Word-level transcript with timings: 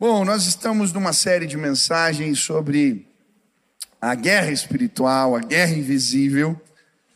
Bom, 0.00 0.24
nós 0.24 0.46
estamos 0.46 0.94
numa 0.94 1.12
série 1.12 1.46
de 1.46 1.58
mensagens 1.58 2.38
sobre 2.38 3.06
a 4.00 4.14
guerra 4.14 4.50
espiritual, 4.50 5.36
a 5.36 5.40
guerra 5.40 5.72
invisível, 5.72 6.58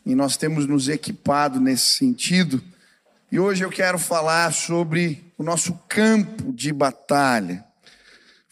e 0.05 0.13
nós 0.13 0.37
temos 0.37 0.67
nos 0.67 0.87
equipado 0.87 1.59
nesse 1.59 1.97
sentido. 1.97 2.63
E 3.31 3.39
hoje 3.39 3.65
eu 3.65 3.71
quero 3.71 3.97
falar 3.97 4.53
sobre 4.53 5.33
o 5.35 5.41
nosso 5.41 5.73
campo 5.89 6.53
de 6.53 6.71
batalha. 6.71 7.65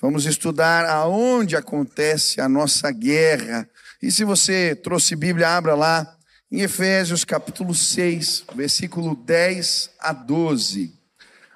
Vamos 0.01 0.25
estudar 0.25 0.83
aonde 0.89 1.55
acontece 1.55 2.41
a 2.41 2.49
nossa 2.49 2.89
guerra. 2.89 3.69
E 4.01 4.11
se 4.11 4.23
você 4.23 4.75
trouxe 4.75 5.15
Bíblia, 5.15 5.49
abra 5.49 5.75
lá 5.75 6.17
em 6.51 6.61
Efésios 6.61 7.23
capítulo 7.23 7.75
6, 7.75 8.45
versículo 8.55 9.15
10 9.15 9.91
a 9.99 10.11
12. 10.11 11.02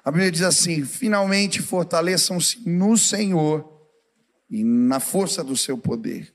A 0.08 0.10
Bíblia 0.10 0.32
diz 0.32 0.40
assim: 0.40 0.86
finalmente 0.86 1.60
fortaleçam-se 1.60 2.66
no 2.66 2.96
Senhor 2.96 3.70
e 4.48 4.64
na 4.64 5.00
força 5.00 5.44
do 5.44 5.54
seu 5.54 5.76
poder. 5.76 6.32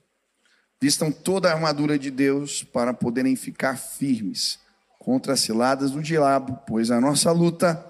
Vistam 0.80 1.12
toda 1.12 1.49
a 1.49 1.54
armadura 1.55 1.98
de 1.98 2.12
Deus 2.12 2.63
para 2.63 2.94
poderem 2.94 3.36
ficar 3.36 3.76
firmes 3.76 4.59
contra 4.99 5.34
as 5.34 5.40
ciladas 5.40 5.90
do 5.90 6.04
diabo, 6.04 6.59
pois 6.68 6.91
a 6.91 7.02
nossa 7.02 7.32
luta 7.32 7.84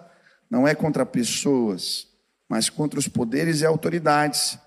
não 0.49 0.65
é 0.65 0.73
contra 0.73 1.05
pessoas, 1.05 2.07
mas 2.47 2.69
contra 2.69 2.97
os 2.97 3.09
poderes 3.09 3.59
e 3.59 3.65
autoridades, 3.65 4.57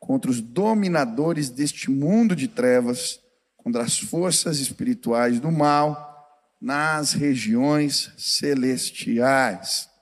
contra 0.00 0.28
os 0.28 0.40
dominadores 0.40 1.50
deste 1.50 1.88
mundo 1.88 2.34
de 2.34 2.48
trevas, 2.48 3.20
contra 3.56 3.80
as 3.80 3.96
forças 3.96 4.58
espirituais 4.58 5.38
do 5.38 5.52
mal 5.52 6.28
nas 6.60 7.12
regiões 7.12 8.12
celestiais. 8.18 9.93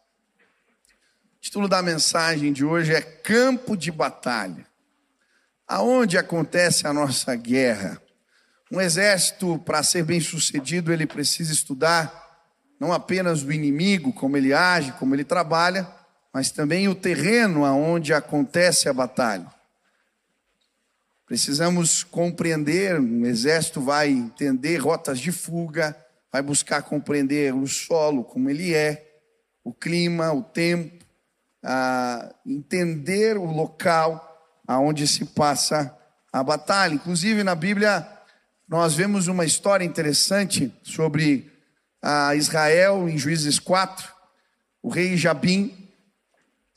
O 1.43 1.45
título 1.45 1.67
da 1.67 1.83
mensagem 1.83 2.53
de 2.53 2.65
hoje 2.65 2.95
é 2.95 3.01
Campo 3.01 3.77
de 3.77 3.91
Batalha. 3.91 4.65
Aonde 5.67 6.17
acontece 6.17 6.87
a 6.87 6.93
nossa 6.93 7.35
guerra? 7.35 8.01
Um 8.71 8.81
exército, 8.81 9.59
para 9.59 9.83
ser 9.83 10.05
bem 10.05 10.21
sucedido, 10.21 10.93
ele 10.93 11.05
precisa 11.05 11.53
estudar 11.53 12.47
não 12.79 12.93
apenas 12.93 13.43
o 13.43 13.51
inimigo, 13.51 14.13
como 14.13 14.37
ele 14.37 14.55
age, 14.55 14.93
como 14.93 15.17
ele 15.17 15.25
trabalha, 15.25 15.85
mas 16.33 16.53
também 16.53 16.87
o 16.87 16.95
terreno 16.95 17.65
aonde 17.65 18.15
acontece 18.15 18.89
a 18.89 18.93
batalha. 18.93 19.53
Precisamos 21.27 22.05
compreender, 22.05 23.01
um 23.01 23.27
exército 23.27 23.81
vai 23.81 24.11
entender 24.11 24.77
rotas 24.77 25.19
de 25.19 25.33
fuga, 25.33 25.97
vai 26.31 26.41
buscar 26.41 26.83
compreender 26.83 27.53
o 27.53 27.67
solo, 27.67 28.23
como 28.23 28.49
ele 28.49 28.73
é, 28.73 29.21
o 29.65 29.75
clima, 29.75 30.33
o 30.33 30.41
tempo, 30.41 31.03
a 31.63 32.35
entender 32.45 33.37
o 33.37 33.45
local 33.45 34.29
aonde 34.67 35.07
se 35.07 35.25
passa 35.25 35.97
a 36.33 36.43
batalha. 36.43 36.95
Inclusive 36.95 37.45
na 37.45 37.55
Bíblia 37.55 38.07
nós 38.69 38.95
vemos 38.95 39.27
uma 39.29 39.45
história 39.45 39.85
interessante 39.85 40.73
sobre 40.83 41.53
a 42.01 42.35
Israel 42.35 43.09
em 43.09 43.19
Juízes 43.19 43.59
4. 43.59 44.11
O 44.83 44.89
rei 44.89 45.17
Jabim, 45.17 45.89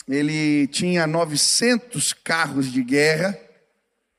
ele 0.08 0.68
tinha 0.68 1.08
900 1.08 2.14
carros 2.14 2.72
de 2.72 2.84
guerra 2.84 3.40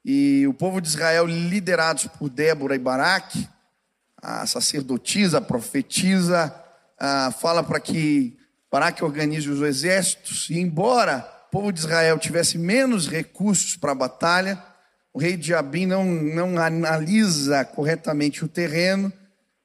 e 0.05 0.47
o 0.47 0.55
povo 0.55 0.81
de 0.81 0.89
Israel, 0.89 1.27
liderados 1.27 2.07
por 2.07 2.29
Débora 2.29 2.77
e 2.77 2.79
Baraque, 2.79 3.49
a 4.23 4.47
sacerdotisa, 4.47 5.39
a 5.39 5.41
profetisa, 5.41 6.55
a, 6.99 7.33
fala 7.33 7.63
para 7.63 7.81
que 7.81 8.39
para 8.77 8.93
que 8.93 9.03
organize 9.03 9.49
os 9.49 9.63
exércitos, 9.63 10.51
e 10.51 10.59
embora 10.59 11.27
o 11.47 11.51
povo 11.51 11.73
de 11.73 11.81
Israel 11.81 12.19
tivesse 12.19 12.59
menos 12.59 13.09
recursos 13.09 13.75
para 13.75 13.93
a 13.93 13.95
batalha, 13.95 14.63
o 15.15 15.19
rei 15.19 15.35
de 15.35 15.55
não, 15.87 16.05
não 16.05 16.59
analisa 16.59 17.65
corretamente 17.65 18.45
o 18.45 18.49
terreno 18.49 19.11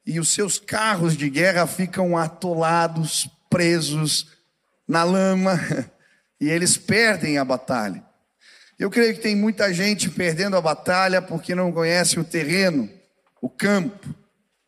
e 0.06 0.18
os 0.18 0.30
seus 0.30 0.58
carros 0.58 1.14
de 1.14 1.28
guerra 1.28 1.66
ficam 1.66 2.16
atolados, 2.16 3.28
presos 3.50 4.28
na 4.88 5.04
lama, 5.04 5.60
e 6.40 6.48
eles 6.48 6.78
perdem 6.78 7.36
a 7.36 7.44
batalha. 7.44 8.02
Eu 8.78 8.88
creio 8.88 9.14
que 9.14 9.20
tem 9.20 9.36
muita 9.36 9.74
gente 9.74 10.08
perdendo 10.08 10.56
a 10.56 10.62
batalha 10.62 11.20
porque 11.20 11.54
não 11.54 11.70
conhece 11.70 12.18
o 12.18 12.24
terreno, 12.24 12.88
o 13.42 13.50
campo. 13.50 14.08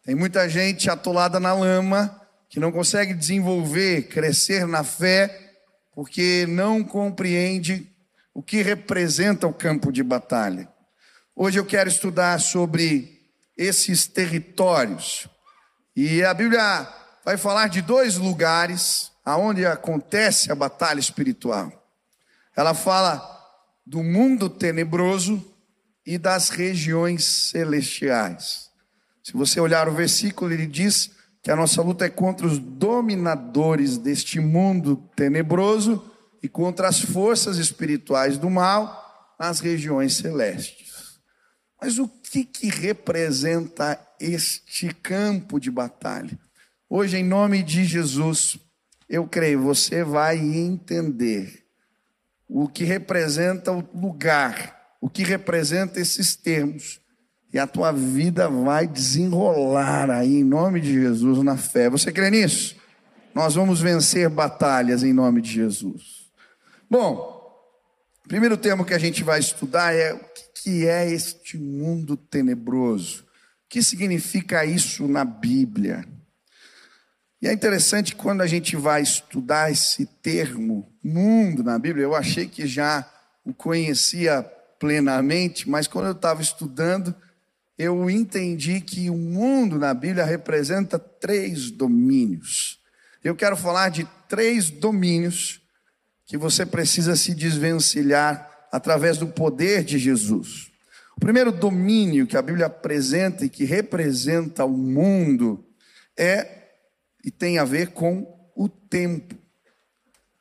Tem 0.05 0.15
muita 0.15 0.47
gente 0.51 0.91
atolada 0.91 1.41
na 1.41 1.55
lama 1.55 2.21
que 2.49 2.61
não 2.61 2.71
consegue 2.71 3.15
desenvolver, 3.15 4.09
crescer 4.09 4.67
na 4.67 4.85
fé, 4.85 5.55
porque 5.93 6.47
não 6.49 6.83
compreende 6.83 7.91
o 8.33 8.43
que 8.43 8.63
representa 8.63 9.47
o 9.47 9.53
campo 9.53 9.93
de 9.93 10.03
batalha. 10.03 10.69
Hoje 11.37 11.59
eu 11.59 11.65
quero 11.65 11.89
estudar 11.89 12.41
sobre 12.41 13.21
esses 13.57 14.07
territórios. 14.07 15.29
E 15.97 16.23
a 16.25 16.35
Bíblia 16.35 16.89
vai 17.25 17.37
falar 17.37 17.69
de 17.69 17.81
dois 17.81 18.17
lugares 18.17 19.13
aonde 19.25 19.65
acontece 19.65 20.51
a 20.51 20.55
batalha 20.55 21.01
espiritual. 21.01 21.73
Ela 22.57 22.75
fala 22.75 23.23
do 23.87 24.03
mundo 24.03 24.49
tenebroso 24.49 25.45
e 26.07 26.19
das 26.19 26.51
regiões 26.51 27.25
celestiais. 27.25 28.71
Se 29.23 29.33
você 29.33 29.59
olhar 29.59 29.89
o 29.89 29.95
versículo, 29.95 30.53
ele 30.53 30.67
diz 30.67 31.11
que 31.45 31.51
a 31.51 31.57
nossa 31.57 31.83
luta 31.83 32.07
é 32.07 32.09
contra 32.09 32.47
os 32.47 32.59
dominadores 32.59 33.99
deste 33.99 34.41
mundo 34.41 34.97
tenebroso 35.15 36.03
e 36.43 36.49
contra 36.49 36.89
as 36.89 37.03
forças 37.03 37.59
espirituais 37.59 38.39
do 38.39 38.49
mal 38.49 39.37
nas 39.39 39.61
regiões 39.61 40.15
celestes. 40.15 41.21
Mas 41.79 41.99
o 41.99 42.09
que, 42.09 42.47
que 42.47 42.69
representa 42.69 44.01
este 44.19 44.89
campo 44.95 45.61
de 45.61 45.71
batalha? 45.71 46.39
Hoje, 46.89 47.19
em 47.19 47.25
nome 47.25 47.63
de 47.63 47.85
Jesus, 47.85 48.57
eu 49.07 49.29
creio, 49.29 49.61
você 49.61 50.03
vai 50.03 50.39
entender 50.39 51.67
o 52.49 52.67
que 52.67 52.85
representa 52.85 53.71
o 53.71 53.87
lugar, 53.95 54.97
o 54.99 55.11
que 55.11 55.23
representa 55.23 56.01
esses 56.01 56.35
termos 56.35 57.04
e 57.55 57.59
a 57.59 57.69
tua 57.69 57.93
vida 57.93 58.49
vai 58.49 58.85
desenrolar 58.85 60.11
aí, 60.11 60.41
em 60.41 60.45
nome 60.45 60.81
de 60.81 60.93
Jesus, 60.93 61.39
na 61.45 61.57
fé. 61.57 61.89
Você 61.89 62.11
crê 62.11 62.29
nisso? 62.29 62.75
Nós 63.33 63.55
vamos 63.55 63.81
vencer 63.81 64.29
batalhas 64.29 65.05
em 65.05 65.13
nome 65.13 65.41
de 65.41 65.53
Jesus. 65.53 66.33
Bom, 66.91 67.49
primeiro 68.27 68.57
tema 68.57 68.85
que 68.85 68.93
a 68.93 68.99
gente 68.99 69.23
vai 69.23 69.39
estudar 69.39 69.95
é 69.95 70.13
o 70.15 70.21
que 70.53 70.85
é 70.89 71.09
este 71.09 71.57
mundo 71.57 72.17
tenebroso. 72.17 73.23
O 73.23 73.69
que 73.69 73.85
significa 73.85 74.65
isso 74.65 75.07
na 75.07 75.25
Bíblia? 75.25 76.05
E 77.41 77.47
é 77.47 77.53
interessante 77.53 78.17
quando 78.17 78.41
a 78.41 78.49
gente 78.49 78.75
vai 78.75 79.01
estudar 79.01 79.71
esse 79.71 80.07
termo, 80.07 80.93
mundo, 81.05 81.63
na 81.63 81.79
Bíblia, 81.79 82.03
eu 82.03 82.17
achei 82.17 82.49
que 82.49 82.67
já 82.67 83.09
o 83.45 83.55
conhecia 83.55 84.43
plenamente, 84.81 85.71
mas 85.71 85.87
quando 85.87 86.07
eu 86.07 86.13
estava 86.13 86.43
estudando, 86.43 87.15
eu 87.79 88.09
entendi 88.09 88.81
que 88.81 89.11
o 89.11 89.17
mundo 89.17 89.79
na 89.79 89.93
Bíblia 89.93 90.25
representa 90.25 90.99
três 90.99 91.71
domínios. 91.71 92.79
Eu 93.23 93.35
quero 93.35 93.57
falar 93.57 93.89
de 93.89 94.07
três 94.29 94.71
domínios 94.71 95.61
que 96.27 96.37
você 96.37 96.65
precisa 96.65 97.17
se 97.17 97.35
desvencilhar 97.35 98.49
através 98.71 99.19
do 99.19 99.27
poder 99.27 99.85
de 99.85 99.99
Jesus. 99.99 100.71
O 101.17 101.21
primeiro 101.21 101.53
domínio 101.53 102.27
que 102.27 102.37
a 102.37 102.43
Bíblia 102.43 102.67
apresenta 102.67 103.45
e 103.45 103.49
que 103.49 103.65
representa 103.65 104.65
o 104.65 104.77
mundo 104.77 105.65
é 106.17 106.63
e 107.25 107.31
tem 107.31 107.59
a 107.59 107.65
ver 107.65 107.89
com 107.89 108.27
o 108.55 108.69
tempo. 108.69 109.35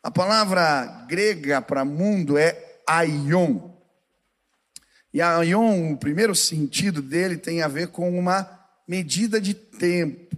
A 0.01 0.11
palavra 0.11 1.05
grega 1.07 1.61
para 1.61 1.85
mundo 1.85 2.37
é 2.37 2.81
aion. 2.87 3.72
E 5.13 5.21
a 5.21 5.37
aion, 5.37 5.93
o 5.93 5.97
primeiro 5.97 6.33
sentido 6.33 7.01
dele 7.01 7.37
tem 7.37 7.61
a 7.61 7.67
ver 7.67 7.89
com 7.89 8.17
uma 8.17 8.49
medida 8.87 9.39
de 9.39 9.53
tempo. 9.53 10.35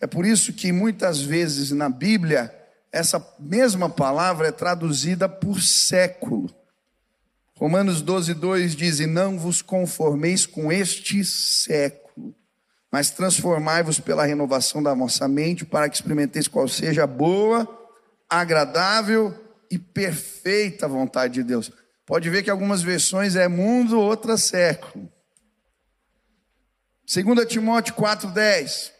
É 0.00 0.06
por 0.06 0.24
isso 0.24 0.52
que 0.52 0.72
muitas 0.72 1.20
vezes 1.20 1.72
na 1.72 1.88
Bíblia 1.88 2.54
essa 2.92 3.24
mesma 3.38 3.88
palavra 3.88 4.48
é 4.48 4.52
traduzida 4.52 5.28
por 5.28 5.60
século. 5.60 6.52
Romanos 7.54 8.00
12, 8.00 8.34
2 8.34 8.74
diz: 8.74 9.00
E 9.00 9.06
não 9.06 9.38
vos 9.38 9.60
conformeis 9.60 10.46
com 10.46 10.72
este 10.72 11.24
século, 11.24 12.34
mas 12.90 13.10
transformai-vos 13.10 14.00
pela 14.00 14.24
renovação 14.24 14.82
da 14.82 14.94
vossa 14.94 15.28
mente, 15.28 15.64
para 15.64 15.88
que 15.88 15.96
experimenteis 15.96 16.48
qual 16.48 16.66
seja 16.66 17.04
a 17.04 17.06
boa, 17.06 17.68
agradável 18.28 19.34
e 19.70 19.78
perfeita 19.78 20.88
vontade 20.88 21.34
de 21.34 21.42
Deus. 21.42 21.70
Pode 22.10 22.28
ver 22.28 22.42
que 22.42 22.50
algumas 22.50 22.82
versões 22.82 23.36
é 23.36 23.46
mundo, 23.46 23.96
outras 23.96 24.42
século. 24.42 25.08
2 27.06 27.46
Timóteo 27.46 27.94
4,10. 27.94 28.90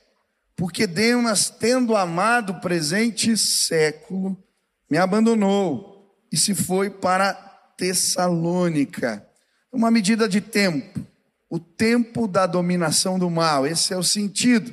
Porque 0.54 0.86
Deus, 0.86 1.50
tendo 1.50 1.96
amado 1.96 2.50
o 2.50 2.60
presente 2.60 3.36
século, 3.36 4.40
me 4.88 4.96
abandonou, 4.96 6.24
e 6.30 6.36
se 6.36 6.54
foi 6.54 6.88
para 6.88 7.34
Tessalônica. 7.76 9.26
Uma 9.72 9.90
medida 9.90 10.28
de 10.28 10.40
tempo, 10.40 11.04
o 11.48 11.58
tempo 11.58 12.28
da 12.28 12.46
dominação 12.46 13.18
do 13.18 13.28
mal, 13.28 13.66
esse 13.66 13.92
é 13.92 13.96
o 13.96 14.04
sentido. 14.04 14.72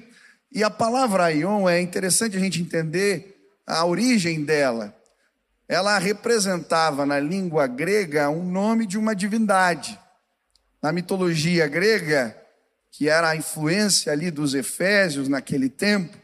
E 0.52 0.64
a 0.64 0.70
palavra 0.70 1.24
Aion 1.24 1.68
é 1.68 1.82
interessante 1.82 2.38
a 2.38 2.40
gente 2.40 2.62
entender 2.62 3.36
a 3.66 3.84
origem 3.84 4.46
dela. 4.46 4.96
Ela 5.68 5.98
representava 5.98 7.06
na 7.06 7.20
língua 7.20 7.68
grega 7.68 8.30
um 8.30 8.44
nome 8.44 8.86
de 8.86 8.98
uma 8.98 9.16
divindade. 9.16 10.00
Na 10.82 10.92
mitologia 10.92 11.68
grega, 11.68 12.36
que 12.92 13.10
era 13.10 13.30
a 13.30 13.36
influência 13.36 14.12
ali 14.12 14.32
dos 14.32 14.54
efésios 14.54 15.28
naquele 15.28 15.70
tempo, 15.70 16.18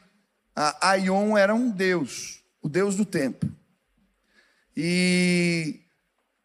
a 0.55 0.89
Aion 0.91 1.37
era 1.37 1.53
um 1.53 1.69
deus, 1.69 2.43
o 2.61 2.69
deus 2.69 2.95
do 2.95 3.05
tempo. 3.05 3.47
E 4.75 5.81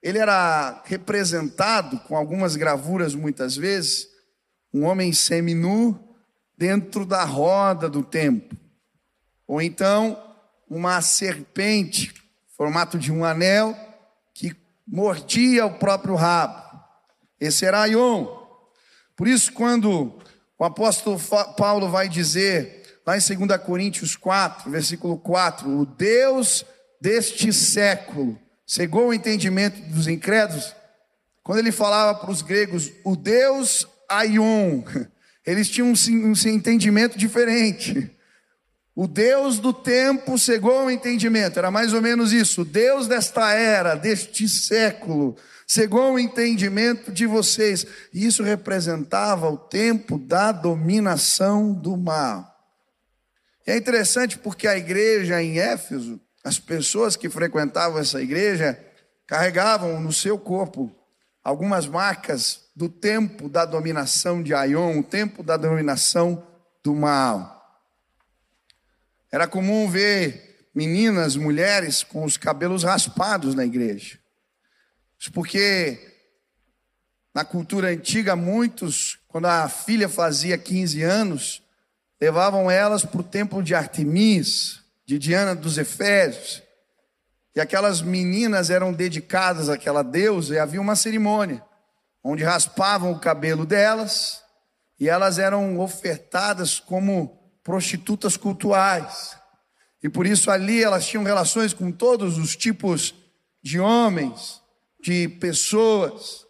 ele 0.03 0.19
era 0.19 0.83
representado 0.85 1.99
com 2.01 2.17
algumas 2.17 2.57
gravuras 2.57 3.15
muitas 3.15 3.57
vezes, 3.57 4.09
um 4.73 4.85
homem 4.85 5.13
seminu 5.13 5.99
dentro 6.57 7.07
da 7.07 7.25
roda 7.25 7.89
do 7.89 8.03
tempo. 8.03 8.57
Ou 9.47 9.63
então 9.63 10.23
uma 10.69 11.01
serpente, 11.01 12.13
formato 12.59 12.99
de 12.99 13.13
um 13.13 13.25
anel, 13.25 13.79
que 14.35 14.53
mordia 14.85 15.65
o 15.65 15.79
próprio 15.79 16.17
rabo. 16.17 16.61
Esse 17.41 17.65
era 17.65 17.83
Aion. 17.83 18.27
Por 19.17 19.29
isso, 19.29 19.53
quando 19.53 20.19
o 20.59 20.65
apóstolo 20.65 21.21
Paulo 21.57 21.89
vai 21.89 22.09
dizer, 22.09 23.01
lá 23.07 23.17
em 23.17 23.21
2 23.21 23.63
Coríntios 23.63 24.17
4, 24.17 24.69
versículo 24.69 25.17
4, 25.19 25.71
o 25.71 25.87
Deus 25.87 26.67
deste 27.01 27.53
século 27.53 28.37
cegou 28.67 29.09
o 29.09 29.15
entendimento 29.15 29.81
dos 29.93 30.09
incrédulos, 30.09 30.75
quando 31.45 31.61
ele 31.61 31.73
falava 31.73 32.19
para 32.19 32.31
os 32.31 32.43
gregos, 32.43 32.93
o 33.05 33.15
Deus 33.15 33.87
Aion, 34.09 34.83
eles 35.47 35.71
tinham 35.71 35.93
um 35.93 36.33
entendimento 36.49 37.17
diferente. 37.17 38.18
O 39.01 39.07
Deus 39.07 39.61
do 39.61 39.73
tempo 39.73 40.37
cegou 40.37 40.87
o 40.87 40.91
entendimento, 40.91 41.57
era 41.57 41.71
mais 41.71 41.95
ou 41.95 42.03
menos 42.03 42.33
isso. 42.33 42.63
O 42.63 42.65
Deus 42.65 43.07
desta 43.07 43.53
era, 43.53 43.95
deste 43.95 44.49
século, 44.49 45.37
cegou 45.69 46.15
o 46.15 46.19
entendimento 46.19 47.13
de 47.13 47.25
vocês. 47.25 47.87
E 48.13 48.27
isso 48.27 48.43
representava 48.43 49.49
o 49.49 49.57
tempo 49.57 50.19
da 50.19 50.51
dominação 50.51 51.73
do 51.73 51.97
mal. 51.97 52.53
E 53.65 53.71
é 53.71 53.77
interessante 53.77 54.37
porque 54.37 54.67
a 54.67 54.77
igreja 54.77 55.41
em 55.41 55.61
Éfeso 55.61 56.21
as 56.43 56.59
pessoas 56.59 57.15
que 57.15 57.31
frequentavam 57.31 58.01
essa 58.01 58.21
igreja 58.21 58.77
carregavam 59.29 60.01
no 60.01 60.13
seu 60.13 60.37
corpo 60.37 60.93
algumas 61.45 61.87
marcas 61.87 62.63
do 62.75 62.89
tempo 62.89 63.49
da 63.49 63.65
dominação 63.65 64.43
de 64.43 64.53
Aion, 64.53 64.99
o 64.99 65.05
tempo 65.05 65.45
da 65.45 65.57
dominação 65.57 66.45
do 66.83 66.97
mal. 66.97 67.58
Era 69.31 69.47
comum 69.47 69.89
ver 69.89 70.69
meninas, 70.75 71.37
mulheres 71.37 72.03
com 72.03 72.25
os 72.25 72.37
cabelos 72.37 72.85
raspados 72.85 73.55
na 73.55 73.65
igreja. 73.65 74.19
Isso 75.19 75.33
porque 75.33 75.99
na 77.35 77.45
cultura 77.45 77.89
antiga, 77.89 78.35
muitos, 78.35 79.19
quando 79.29 79.47
a 79.47 79.69
filha 79.69 80.09
fazia 80.09 80.57
15 80.57 81.03
anos, 81.03 81.63
levavam 82.21 82.71
elas 82.71 83.05
para 83.05 83.21
o 83.21 83.25
templo 83.25 83.63
de 83.63 83.75
Artemis, 83.75 84.81
de 85.07 85.19
Diana 85.19 85.55
dos 85.55 85.79
Efésios. 85.79 86.63
E 87.55 87.61
aquelas 87.61 88.03
meninas 88.03 88.71
eram 88.71 88.93
dedicadas 88.93 89.69
àquela 89.69 90.03
deusa 90.03 90.55
e 90.55 90.59
havia 90.59 90.81
uma 90.81 90.97
cerimônia 90.97 91.65
onde 92.23 92.45
raspavam 92.45 93.13
o 93.13 93.19
cabelo 93.19 93.65
delas 93.65 94.43
e 94.99 95.09
elas 95.09 95.39
eram 95.39 95.79
ofertadas 95.79 96.79
como 96.79 97.48
prostitutas 97.69 98.35
cultuais. 98.35 99.37
E 100.03 100.09
por 100.09 100.27
isso 100.27 100.51
ali 100.51 100.83
elas 100.83 101.07
tinham 101.07 101.23
relações 101.23 101.75
com 101.75 101.93
todos 101.93 102.39
os 102.39 102.57
tipos 102.57 103.15
de 103.63 103.79
homens, 103.79 104.63
de 104.99 105.29
pessoas, 105.29 106.47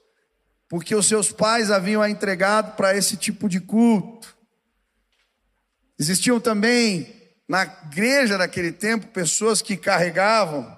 porque 0.69 0.95
os 0.95 1.09
seus 1.09 1.33
pais 1.33 1.73
haviam 1.73 2.01
a 2.01 2.09
entregado 2.09 2.77
para 2.77 2.97
esse 2.97 3.17
tipo 3.17 3.49
de 3.49 3.59
culto. 3.59 4.33
Existiam 5.99 6.39
também 6.39 7.13
na 7.49 7.65
igreja 7.65 8.39
daquele 8.39 8.71
tempo 8.71 9.09
pessoas 9.09 9.61
que 9.61 9.77
carregavam 9.77 10.73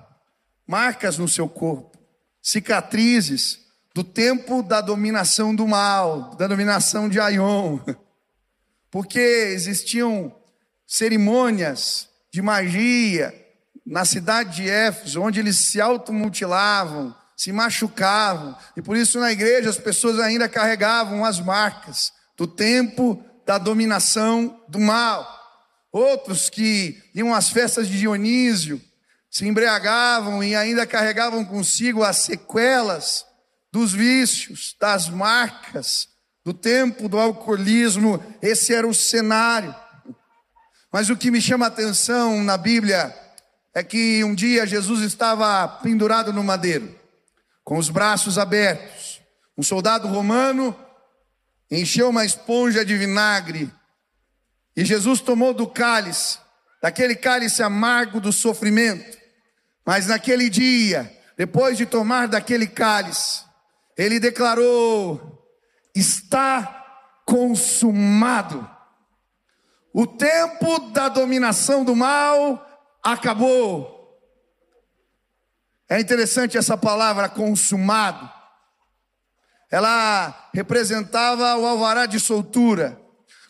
marcas 0.67 1.19
no 1.19 1.29
seu 1.29 1.51
corpo, 1.51 1.99
cicatrizes 2.41 3.59
do 3.95 4.03
tempo 4.03 4.63
da 4.63 4.81
dominação 4.81 5.55
do 5.55 5.69
mal, 5.69 6.35
da 6.37 6.47
dominação 6.47 7.11
de 7.11 7.21
Aion. 7.21 7.79
Porque 8.91 9.21
existiam 9.21 10.35
cerimônias 10.87 12.09
de 12.33 12.43
magia 12.43 13.35
na 13.87 14.05
cidade 14.05 14.57
de 14.57 14.69
Éfeso, 14.69 15.21
onde 15.21 15.41
eles 15.41 15.57
se 15.57 15.81
automutilavam, 15.81 17.15
se 17.37 17.53
machucavam, 17.53 18.57
e 18.77 18.83
por 18.83 18.97
isso 18.97 19.19
na 19.19 19.33
igreja 19.33 19.71
as 19.71 19.79
pessoas 19.79 20.19
ainda 20.19 20.49
carregavam 20.49 21.25
as 21.25 21.41
marcas 21.41 22.13
do 22.37 22.47
tempo 22.47 23.25
da 23.47 23.59
dominação 23.59 24.61
do 24.69 24.79
mal. 24.79 25.27
Outros 25.93 26.49
que 26.49 27.03
iam 27.15 27.35
às 27.35 27.49
festas 27.49 27.89
de 27.89 27.99
Dionísio, 27.99 28.81
se 29.31 29.47
embriagavam 29.47 30.43
e 30.43 30.57
ainda 30.57 30.87
carregavam 30.87 31.45
consigo 31.45 32.03
as 32.03 32.19
sequelas 32.19 33.25
dos 33.73 33.93
vícios, 33.93 34.77
das 34.81 35.09
marcas, 35.09 36.09
do 36.45 36.55
tempo 36.55 37.09
do 37.09 37.19
alcoolismo. 37.19 38.23
Esse 38.41 38.75
era 38.75 38.87
o 38.87 38.95
cenário. 38.95 39.75
Mas 40.93 41.11
o 41.11 41.17
que 41.17 41.31
me 41.31 41.41
chama 41.41 41.67
a 41.67 41.69
atenção 41.69 42.43
na 42.43 42.57
Bíblia 42.57 43.15
é 43.75 43.83
que 43.83 44.25
um 44.25 44.35
dia 44.35 44.67
Jesus 44.67 45.03
estava 45.03 45.67
pendurado 45.83 46.33
no 46.33 46.43
madeiro, 46.43 46.99
com 47.63 47.79
os 47.79 47.89
braços 47.89 48.39
abertos. 48.39 49.21
Um 49.57 49.63
soldado 49.63 50.09
romano 50.09 50.77
encheu 51.71 52.09
uma 52.09 52.25
esponja 52.25 52.85
de 52.85 52.97
vinagre 52.97 53.71
e 54.77 54.85
Jesus 54.85 55.21
tomou 55.21 55.53
do 55.53 55.67
cálice, 55.67 56.39
daquele 56.81 57.15
cálice 57.15 57.63
amargo 57.63 58.21
do 58.21 58.33
sofrimento. 58.33 59.19
Mas 59.85 60.07
naquele 60.07 60.49
dia, 60.49 61.11
depois 61.37 61.77
de 61.77 61.87
tomar 61.87 62.29
daquele 62.29 62.67
cálice, 62.67 63.43
ele 63.97 64.21
declarou: 64.21 65.40
está 65.95 66.81
consumado. 67.25 68.69
O 69.93 70.07
tempo 70.07 70.91
da 70.91 71.09
dominação 71.09 71.85
do 71.85 71.97
mal 71.97 72.67
acabou. 73.03 74.01
É 75.89 76.01
interessante 76.01 76.57
essa 76.57 76.77
palavra 76.77 77.29
consumado. 77.29 78.31
Ela 79.71 80.49
representava 80.55 81.57
o 81.57 81.67
alvará 81.67 82.07
de 82.07 82.21
soltura. 82.21 83.01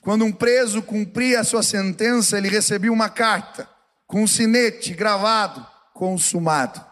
Quando 0.02 0.24
um 0.24 0.32
preso 0.32 0.82
cumpria 0.82 1.40
a 1.40 1.44
sua 1.44 1.62
sentença, 1.62 2.38
ele 2.38 2.48
recebia 2.48 2.92
uma 2.92 3.10
carta 3.10 3.68
com 4.06 4.22
um 4.22 4.26
sinete 4.26 4.94
gravado, 4.94 5.66
consumado. 5.92 6.84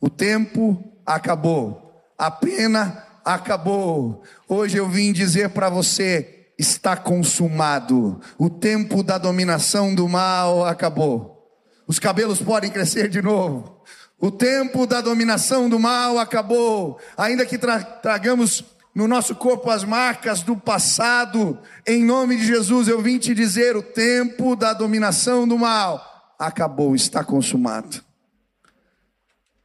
O 0.00 0.10
tempo 0.10 1.00
acabou, 1.06 2.04
a 2.18 2.30
pena 2.30 3.05
acabou. 3.26 4.22
Hoje 4.48 4.76
eu 4.76 4.88
vim 4.88 5.12
dizer 5.12 5.50
para 5.50 5.68
você: 5.68 6.46
está 6.56 6.96
consumado. 6.96 8.20
O 8.38 8.48
tempo 8.48 9.02
da 9.02 9.18
dominação 9.18 9.92
do 9.92 10.08
mal 10.08 10.64
acabou. 10.64 11.34
Os 11.88 11.98
cabelos 11.98 12.40
podem 12.40 12.70
crescer 12.70 13.08
de 13.08 13.20
novo. 13.20 13.82
O 14.18 14.30
tempo 14.30 14.86
da 14.86 15.00
dominação 15.00 15.68
do 15.68 15.78
mal 15.78 16.18
acabou. 16.18 16.98
Ainda 17.16 17.44
que 17.44 17.58
tra 17.58 17.82
tragamos 17.82 18.64
no 18.94 19.06
nosso 19.06 19.34
corpo 19.34 19.70
as 19.70 19.82
marcas 19.82 20.42
do 20.42 20.56
passado. 20.56 21.58
Em 21.86 22.04
nome 22.04 22.36
de 22.36 22.46
Jesus, 22.46 22.86
eu 22.86 23.02
vim 23.02 23.18
te 23.18 23.34
dizer: 23.34 23.76
o 23.76 23.82
tempo 23.82 24.54
da 24.54 24.72
dominação 24.72 25.48
do 25.48 25.58
mal 25.58 26.34
acabou, 26.38 26.94
está 26.94 27.24
consumado. 27.24 28.04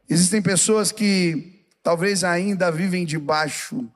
Existem 0.10 0.41
pessoas 0.41 0.91
que 0.91 1.50
talvez 1.84 2.24
ainda 2.24 2.72
vivem 2.72 3.06
debaixo 3.06 3.90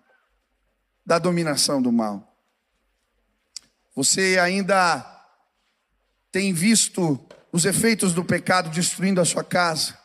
da 1.06 1.20
dominação 1.20 1.82
do 1.82 1.92
mal. 1.92 2.36
Você 3.96 4.38
ainda 4.42 5.06
tem 6.32 6.52
visto 6.52 7.20
os 7.52 7.64
efeitos 7.64 8.14
do 8.14 8.26
pecado 8.26 8.70
destruindo 8.70 9.22
a 9.22 9.26
sua 9.26 9.44
casa. 9.44 9.98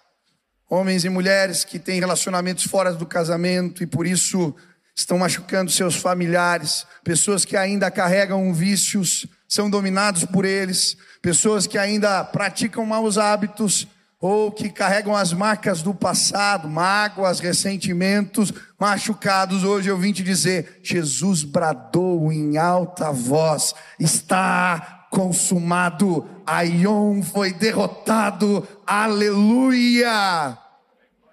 Homens 0.68 1.04
e 1.04 1.08
mulheres 1.08 1.64
que 1.64 1.80
têm 1.80 1.98
relacionamentos 1.98 2.64
fora 2.64 2.92
do 2.92 3.04
casamento 3.04 3.82
e 3.82 3.86
por 3.86 4.06
isso 4.06 4.54
estão 4.94 5.18
machucando 5.18 5.70
seus 5.70 5.96
familiares, 5.96 6.86
pessoas 7.02 7.44
que 7.44 7.56
ainda 7.56 7.90
carregam 7.90 8.52
vícios, 8.52 9.26
são 9.48 9.68
dominados 9.68 10.24
por 10.24 10.44
eles, 10.44 10.96
pessoas 11.20 11.66
que 11.66 11.76
ainda 11.76 12.22
praticam 12.22 12.86
maus 12.86 13.18
hábitos, 13.18 13.88
ou 14.20 14.52
que 14.52 14.68
carregam 14.68 15.16
as 15.16 15.32
marcas 15.32 15.80
do 15.80 15.94
passado, 15.94 16.68
mágoas, 16.68 17.40
ressentimentos, 17.40 18.52
machucados. 18.78 19.64
Hoje 19.64 19.88
eu 19.88 19.96
vim 19.96 20.12
te 20.12 20.22
dizer: 20.22 20.80
Jesus 20.82 21.42
bradou 21.42 22.30
em 22.30 22.58
alta 22.58 23.10
voz: 23.10 23.74
está 23.98 25.06
consumado, 25.10 26.28
Aion 26.46 27.22
foi 27.22 27.52
derrotado, 27.52 28.66
aleluia. 28.86 30.56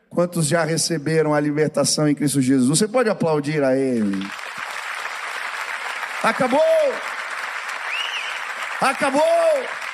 Quantos 0.09 0.47
já 0.47 0.63
receberam 0.63 1.33
a 1.33 1.39
libertação 1.39 2.07
em 2.07 2.15
Cristo 2.15 2.41
Jesus? 2.41 2.79
Você 2.79 2.87
pode 2.87 3.09
aplaudir 3.09 3.61
a 3.63 3.75
Ele. 3.75 4.25
Acabou! 6.23 6.61
Acabou! 8.81 9.86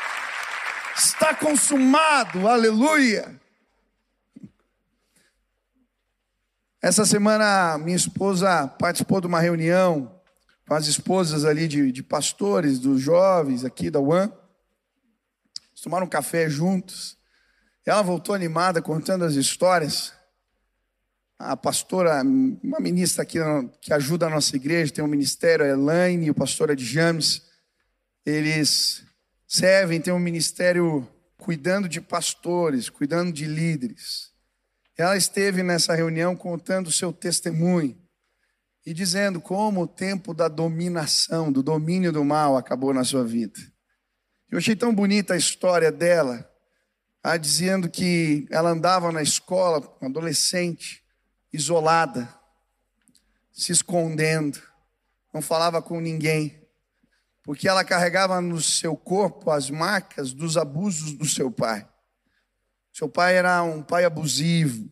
Está 0.96 1.34
consumado, 1.34 2.48
aleluia. 2.48 3.40
Essa 6.82 7.06
semana, 7.06 7.78
minha 7.78 7.96
esposa 7.96 8.68
participou 8.68 9.20
de 9.20 9.28
uma 9.28 9.40
reunião 9.40 10.22
com 10.68 10.76
as 10.76 10.86
esposas 10.86 11.46
ali 11.46 11.68
de, 11.68 11.92
de 11.92 12.04
pastores, 12.04 12.78
dos 12.78 13.02
jovens 13.02 13.66
aqui 13.66 13.90
da 13.90 14.00
UAN. 14.00 14.32
Tomaram 15.82 16.06
um 16.06 16.10
café 16.10 16.50
juntos. 16.50 17.18
Ela 17.86 18.02
voltou 18.02 18.34
animada, 18.34 18.82
contando 18.82 19.26
as 19.26 19.34
histórias. 19.34 20.14
A 21.38 21.58
pastora, 21.58 22.22
uma 22.22 22.80
ministra 22.80 23.24
aqui 23.24 23.40
que 23.82 23.92
ajuda 23.92 24.28
a 24.28 24.30
nossa 24.30 24.56
igreja, 24.56 24.94
tem 24.94 25.04
um 25.04 25.08
ministério, 25.08 25.66
a 25.66 25.70
Elaine 25.70 26.28
e 26.28 26.32
o 26.32 26.36
pastor 26.36 26.70
Ed 26.70 26.84
James. 26.86 27.42
Eles 28.26 29.04
servem, 29.54 30.02
têm 30.02 30.12
um 30.12 30.18
ministério 30.18 31.08
cuidando 31.38 31.88
de 31.88 32.02
pastores, 32.02 32.90
cuidando 32.90 33.32
de 33.32 33.46
líderes. 33.46 34.32
Ela 34.98 35.16
esteve 35.16 35.62
nessa 35.62 35.94
reunião 35.94 36.36
contando 36.36 36.88
o 36.88 36.92
seu 36.92 37.14
testemunho 37.14 37.96
e 38.84 38.96
dizendo 38.96 39.40
como 39.40 39.84
o 39.84 39.88
tempo 39.88 40.34
da 40.34 40.48
dominação, 40.48 41.52
do 41.52 41.62
domínio 41.62 42.12
do 42.12 42.26
mal 42.26 42.58
acabou 42.58 42.96
na 42.96 43.04
sua 43.04 43.24
vida. 43.24 43.60
Eu 44.50 44.58
achei 44.58 44.76
tão 44.76 44.94
bonita 44.94 45.36
a 45.36 45.38
história 45.38 45.92
dela, 45.92 46.50
ah, 47.22 47.38
dizendo 47.38 47.88
que 47.88 48.48
ela 48.50 48.72
andava 48.72 49.12
na 49.12 49.22
escola, 49.22 49.88
adolescente, 50.02 51.04
isolada, 51.52 52.28
se 53.52 53.72
escondendo, 53.72 54.60
não 55.32 55.44
falava 55.44 55.80
com 55.80 56.00
ninguém 56.00 56.63
porque 57.44 57.68
ela 57.68 57.84
carregava 57.84 58.40
no 58.40 58.62
seu 58.62 58.96
corpo 58.96 59.52
as 59.52 59.70
marcas 59.70 60.32
dos 60.34 60.56
abusos 60.56 61.14
do 61.14 61.26
seu 61.26 61.52
pai. 61.52 61.88
Seu 62.94 63.10
pai 63.10 63.36
era 63.36 63.62
um 63.62 63.84
pai 63.84 64.06
abusivo, 64.06 64.90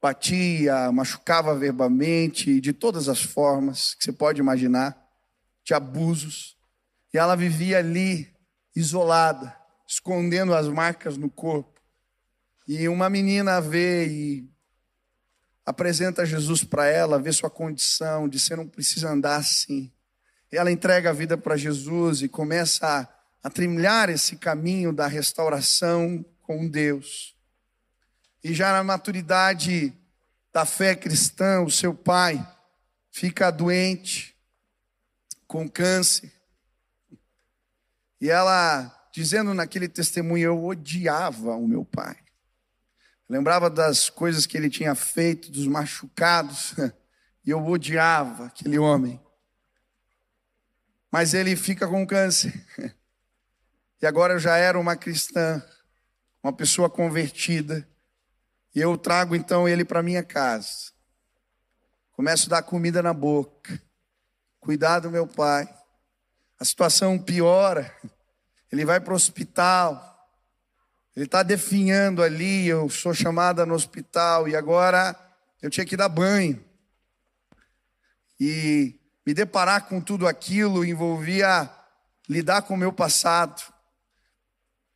batia, 0.00 0.92
machucava 0.92 1.54
verbalmente, 1.54 2.60
de 2.60 2.72
todas 2.74 3.08
as 3.08 3.22
formas 3.22 3.94
que 3.94 4.04
você 4.04 4.12
pode 4.12 4.40
imaginar, 4.40 4.94
de 5.64 5.72
abusos. 5.72 6.54
E 7.12 7.16
ela 7.18 7.34
vivia 7.34 7.78
ali, 7.78 8.30
isolada, 8.76 9.56
escondendo 9.88 10.54
as 10.54 10.68
marcas 10.68 11.16
no 11.16 11.30
corpo. 11.30 11.80
E 12.68 12.88
uma 12.88 13.08
menina 13.08 13.60
vê 13.60 14.06
e 14.06 14.50
apresenta 15.64 16.26
Jesus 16.26 16.62
para 16.62 16.86
ela, 16.86 17.18
vê 17.18 17.32
sua 17.32 17.48
condição, 17.48 18.28
de 18.28 18.38
você 18.38 18.54
não 18.54 18.66
precisa 18.66 19.08
andar 19.08 19.36
assim 19.36 19.90
ela 20.56 20.70
entrega 20.70 21.10
a 21.10 21.12
vida 21.12 21.36
para 21.36 21.56
Jesus 21.56 22.22
e 22.22 22.28
começa 22.28 22.86
a, 22.86 23.48
a 23.48 23.50
trilhar 23.50 24.08
esse 24.08 24.36
caminho 24.36 24.92
da 24.92 25.06
restauração 25.06 26.24
com 26.42 26.68
Deus. 26.68 27.34
E 28.42 28.52
já 28.52 28.72
na 28.72 28.84
maturidade 28.84 29.92
da 30.52 30.64
fé 30.64 30.94
cristã, 30.94 31.62
o 31.62 31.70
seu 31.70 31.94
pai 31.94 32.46
fica 33.10 33.50
doente 33.50 34.36
com 35.46 35.68
câncer. 35.68 36.30
E 38.20 38.28
ela 38.28 39.08
dizendo 39.12 39.54
naquele 39.54 39.88
testemunho: 39.88 40.44
Eu 40.44 40.64
odiava 40.64 41.56
o 41.56 41.66
meu 41.66 41.84
pai. 41.84 42.16
Lembrava 43.28 43.70
das 43.70 44.10
coisas 44.10 44.44
que 44.44 44.56
ele 44.56 44.68
tinha 44.68 44.94
feito, 44.94 45.50
dos 45.50 45.66
machucados, 45.66 46.74
e 47.44 47.50
eu 47.50 47.64
odiava 47.66 48.46
aquele 48.46 48.78
homem 48.78 49.23
mas 51.14 51.32
ele 51.32 51.54
fica 51.54 51.86
com 51.86 52.04
câncer. 52.04 52.52
E 54.02 54.06
agora 54.06 54.34
eu 54.34 54.38
já 54.38 54.56
era 54.56 54.78
uma 54.78 54.96
cristã, 54.96 55.64
uma 56.42 56.52
pessoa 56.52 56.90
convertida. 56.90 57.88
E 58.74 58.80
eu 58.80 58.98
trago 58.98 59.34
então 59.34 59.66
ele 59.66 59.82
para 59.82 60.02
minha 60.02 60.22
casa. 60.22 60.92
Começo 62.12 62.48
a 62.48 62.56
dar 62.56 62.62
comida 62.62 63.02
na 63.02 63.14
boca. 63.14 63.80
Cuidar 64.60 64.98
do 64.98 65.10
meu 65.10 65.26
pai. 65.26 65.66
A 66.60 66.66
situação 66.66 67.18
piora. 67.18 67.90
Ele 68.70 68.84
vai 68.84 69.00
para 69.00 69.14
o 69.14 69.16
hospital. 69.16 70.28
Ele 71.16 71.24
está 71.24 71.42
definhando 71.42 72.22
ali. 72.22 72.66
Eu 72.66 72.90
sou 72.90 73.14
chamada 73.14 73.64
no 73.64 73.72
hospital. 73.72 74.48
E 74.48 74.54
agora 74.54 75.16
eu 75.62 75.70
tinha 75.70 75.86
que 75.86 75.96
dar 75.96 76.10
banho. 76.10 76.62
E 78.38 79.00
me 79.26 79.32
deparar 79.32 79.88
com 79.88 80.00
tudo 80.00 80.26
aquilo 80.26 80.84
envolvia 80.84 81.70
lidar 82.28 82.62
com 82.62 82.74
o 82.74 82.76
meu 82.76 82.92
passado, 82.92 83.62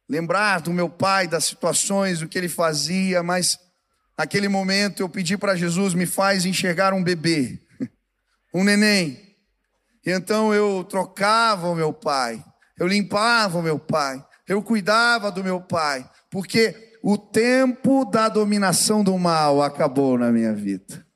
lembrar 0.08 0.60
do 0.60 0.72
meu 0.72 0.88
pai, 0.88 1.28
das 1.28 1.44
situações, 1.44 2.20
do 2.20 2.28
que 2.28 2.38
ele 2.38 2.48
fazia, 2.48 3.22
mas 3.22 3.58
naquele 4.16 4.48
momento 4.48 5.02
eu 5.02 5.08
pedi 5.08 5.36
para 5.36 5.56
Jesus 5.56 5.94
me 5.94 6.06
faz 6.06 6.44
enxergar 6.46 6.94
um 6.94 7.02
bebê, 7.02 7.60
um 8.54 8.64
neném. 8.64 9.36
E 10.04 10.10
então 10.10 10.54
eu 10.54 10.84
trocava 10.84 11.68
o 11.68 11.74
meu 11.74 11.92
pai, 11.92 12.42
eu 12.78 12.86
limpava 12.86 13.58
o 13.58 13.62
meu 13.62 13.78
pai, 13.78 14.24
eu 14.46 14.62
cuidava 14.62 15.30
do 15.30 15.44
meu 15.44 15.60
pai, 15.60 16.08
porque 16.30 16.96
o 17.02 17.18
tempo 17.18 18.04
da 18.06 18.28
dominação 18.28 19.04
do 19.04 19.18
mal 19.18 19.62
acabou 19.62 20.16
na 20.16 20.32
minha 20.32 20.54
vida. 20.54 21.06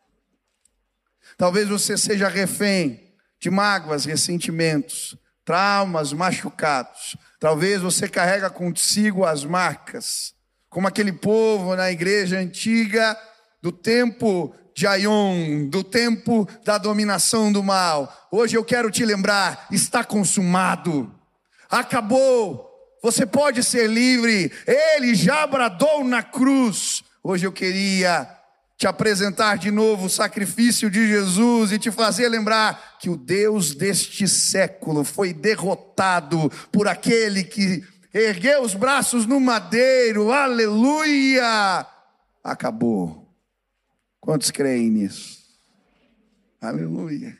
Talvez 1.38 1.68
você 1.68 1.96
seja 1.96 2.28
refém 2.28 3.01
de 3.42 3.50
mágoas, 3.50 4.04
ressentimentos, 4.04 5.16
traumas, 5.44 6.12
machucados. 6.12 7.16
Talvez 7.40 7.82
você 7.82 8.08
carrega 8.08 8.48
consigo 8.48 9.24
as 9.24 9.44
marcas, 9.44 10.32
como 10.70 10.86
aquele 10.86 11.12
povo 11.12 11.74
na 11.74 11.90
igreja 11.90 12.38
antiga 12.38 13.18
do 13.60 13.72
tempo 13.72 14.54
de 14.76 14.86
Aion, 14.86 15.68
do 15.68 15.82
tempo 15.82 16.48
da 16.64 16.78
dominação 16.78 17.50
do 17.50 17.64
mal. 17.64 18.28
Hoje 18.30 18.56
eu 18.56 18.64
quero 18.64 18.92
te 18.92 19.04
lembrar, 19.04 19.66
está 19.72 20.04
consumado. 20.04 21.12
Acabou. 21.68 22.70
Você 23.02 23.26
pode 23.26 23.64
ser 23.64 23.90
livre. 23.90 24.52
Ele 24.64 25.16
já 25.16 25.44
bradou 25.48 26.04
na 26.04 26.22
cruz. 26.22 27.02
Hoje 27.24 27.44
eu 27.44 27.50
queria 27.50 28.24
te 28.82 28.86
apresentar 28.88 29.58
de 29.58 29.70
novo 29.70 30.06
o 30.06 30.10
sacrifício 30.10 30.90
de 30.90 31.06
Jesus 31.06 31.70
e 31.70 31.78
te 31.78 31.92
fazer 31.92 32.28
lembrar 32.28 32.98
que 32.98 33.08
o 33.08 33.16
Deus 33.16 33.76
deste 33.76 34.26
século 34.26 35.04
foi 35.04 35.32
derrotado 35.32 36.50
por 36.72 36.88
aquele 36.88 37.44
que 37.44 37.86
ergueu 38.12 38.60
os 38.60 38.74
braços 38.74 39.24
no 39.24 39.38
madeiro, 39.38 40.32
aleluia! 40.32 41.86
Acabou. 42.42 43.32
Quantos 44.20 44.50
creem 44.50 44.90
nisso? 44.90 45.38
Aleluia. 46.60 47.38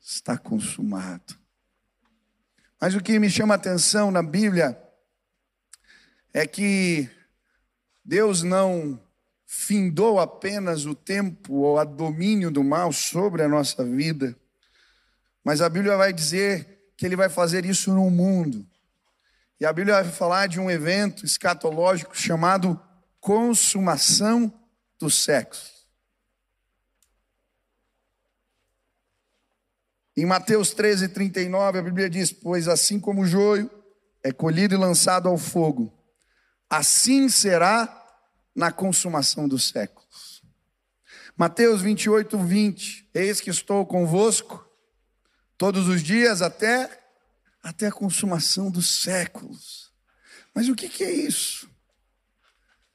Está 0.00 0.38
consumado. 0.38 1.36
Mas 2.80 2.94
o 2.94 3.00
que 3.00 3.18
me 3.18 3.28
chama 3.28 3.54
a 3.54 3.56
atenção 3.56 4.12
na 4.12 4.22
Bíblia 4.22 4.80
é 6.32 6.46
que 6.46 7.10
Deus 8.04 8.44
não 8.44 9.00
findou 9.54 10.18
apenas 10.18 10.86
o 10.86 10.94
tempo 10.94 11.56
ou 11.56 11.78
a 11.78 11.84
domínio 11.84 12.50
do 12.50 12.64
mal 12.64 12.90
sobre 12.90 13.42
a 13.42 13.48
nossa 13.48 13.84
vida, 13.84 14.34
mas 15.44 15.60
a 15.60 15.68
Bíblia 15.68 15.94
vai 15.94 16.10
dizer 16.10 16.90
que 16.96 17.04
ele 17.04 17.14
vai 17.14 17.28
fazer 17.28 17.66
isso 17.66 17.92
no 17.92 18.10
mundo. 18.10 18.66
E 19.60 19.66
a 19.66 19.72
Bíblia 19.72 20.02
vai 20.02 20.10
falar 20.10 20.46
de 20.46 20.58
um 20.58 20.70
evento 20.70 21.26
escatológico 21.26 22.16
chamado 22.16 22.80
consumação 23.20 24.50
dos 24.98 25.22
séculos. 25.22 25.86
Em 30.16 30.24
Mateus 30.24 30.72
13, 30.72 31.10
39, 31.10 31.78
a 31.78 31.82
Bíblia 31.82 32.08
diz: 32.08 32.32
Pois 32.32 32.68
assim 32.68 32.98
como 32.98 33.20
o 33.20 33.26
joio 33.26 33.70
é 34.24 34.32
colhido 34.32 34.74
e 34.74 34.78
lançado 34.78 35.28
ao 35.28 35.36
fogo, 35.36 35.92
assim 36.70 37.28
será 37.28 38.01
na 38.54 38.70
consumação 38.70 39.48
dos 39.48 39.68
séculos. 39.68 40.42
Mateus 41.36 41.80
28, 41.80 42.38
20. 42.38 43.10
Eis 43.14 43.40
que 43.40 43.50
estou 43.50 43.84
convosco 43.86 44.68
todos 45.56 45.88
os 45.88 46.02
dias 46.02 46.42
até, 46.42 47.04
até 47.62 47.86
a 47.86 47.92
consumação 47.92 48.70
dos 48.70 49.02
séculos. 49.02 49.92
Mas 50.54 50.68
o 50.68 50.74
que, 50.74 50.88
que 50.88 51.04
é 51.04 51.10
isso? 51.10 51.70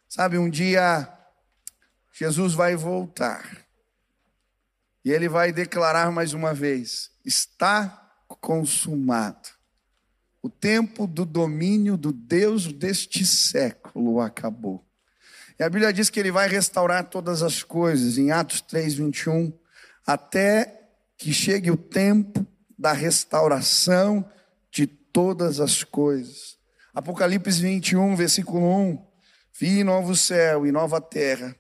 Sabe, 0.08 0.38
um 0.38 0.50
dia 0.50 1.12
Jesus 2.14 2.54
vai 2.54 2.76
voltar. 2.76 3.66
E 5.04 5.12
ele 5.12 5.30
vai 5.30 5.52
declarar 5.52 6.12
mais 6.12 6.34
uma 6.34 6.54
vez: 6.54 7.12
está 7.26 8.12
consumado. 8.28 9.50
O 10.42 10.50
tempo 10.50 11.06
do 11.06 11.26
domínio 11.26 11.98
do 11.98 12.14
Deus 12.14 12.72
deste 12.72 13.26
século 13.26 14.22
acabou. 14.22 14.87
E 15.60 15.64
a 15.64 15.70
Bíblia 15.70 15.92
diz 15.92 16.10
que 16.10 16.20
ele 16.20 16.32
vai 16.32 16.48
restaurar 16.48 17.06
todas 17.06 17.42
as 17.42 17.64
coisas, 17.64 18.18
em 18.18 18.32
Atos 18.32 18.62
3, 18.62 18.94
21, 18.94 19.52
até 20.06 20.82
que 21.18 21.34
chegue 21.34 21.72
o 21.72 21.78
tempo 21.78 22.46
da 22.78 22.94
restauração 22.94 24.24
de 24.70 24.86
todas 24.86 25.60
as 25.60 25.84
coisas. 25.84 26.58
Apocalipse 26.94 27.60
21, 27.60 28.16
versículo 28.16 28.60
1: 28.60 29.08
Vi 29.60 29.84
novo 29.84 30.16
céu 30.16 30.68
e 30.68 30.72
nova 30.72 31.02
terra, 31.02 31.56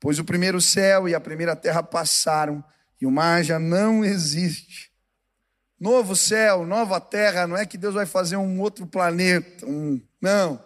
pois 0.00 0.18
o 0.18 0.24
primeiro 0.24 0.60
céu 0.60 1.08
e 1.08 1.14
a 1.14 1.20
primeira 1.20 1.54
terra 1.54 1.84
passaram 1.84 2.64
e 3.00 3.06
o 3.06 3.10
mar 3.10 3.44
já 3.44 3.60
não 3.60 4.04
existe. 4.04 4.90
Novo 5.78 6.16
céu, 6.16 6.66
nova 6.66 7.00
terra, 7.00 7.46
não 7.46 7.56
é 7.56 7.64
que 7.64 7.78
Deus 7.78 7.94
vai 7.94 8.06
fazer 8.06 8.36
um 8.36 8.60
outro 8.60 8.86
planeta, 8.86 9.66
um, 9.66 10.00
não. 10.20 10.65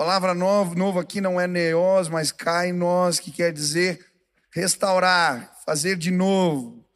Palavra 0.00 0.32
novo, 0.32 0.74
novo 0.74 0.98
aqui 0.98 1.20
não 1.20 1.38
é 1.38 1.46
neós, 1.46 2.08
mas 2.08 2.34
nós, 2.74 3.20
que 3.20 3.30
quer 3.30 3.52
dizer 3.52 4.02
restaurar, 4.50 5.54
fazer 5.66 5.94
de 5.94 6.10
novo, 6.10 6.88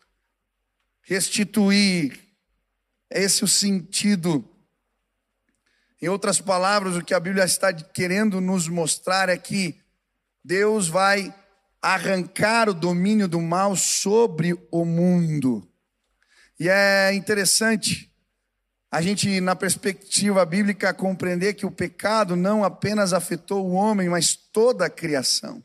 restituir. 1.03 2.19
Esse 3.11 3.43
é 3.43 3.45
o 3.45 3.47
sentido. 3.47 4.43
Em 6.01 6.09
outras 6.09 6.41
palavras, 6.41 6.97
o 6.97 7.05
que 7.05 7.13
a 7.13 7.21
Bíblia 7.21 7.45
está 7.45 7.71
querendo 7.75 8.41
nos 8.41 8.69
mostrar 8.69 9.29
é 9.29 9.37
que 9.37 9.79
Deus 10.43 10.89
vai 10.89 11.35
arrancar 11.83 12.71
o 12.71 12.75
domínio 12.75 13.29
do 13.29 13.39
mal 13.39 13.77
sobre 13.77 14.55
o 14.71 14.83
mundo. 14.83 15.71
E 16.59 16.71
é 16.71 17.13
interessante 17.13 18.11
a 18.95 19.03
gente, 19.03 19.41
na 19.41 19.57
perspectiva 19.57 20.47
bíblica, 20.47 20.95
compreender 20.95 21.55
que 21.55 21.67
o 21.67 21.71
pecado 21.71 22.37
não 22.37 22.63
apenas 22.63 23.13
afetou 23.13 23.67
o 23.67 23.73
homem, 23.73 24.09
mas 24.09 24.37
toda 24.37 24.87
a 24.87 24.91
criação. 24.91 25.61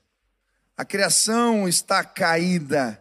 A 0.75 0.83
criação 0.83 1.69
está 1.69 2.03
caída 2.03 2.99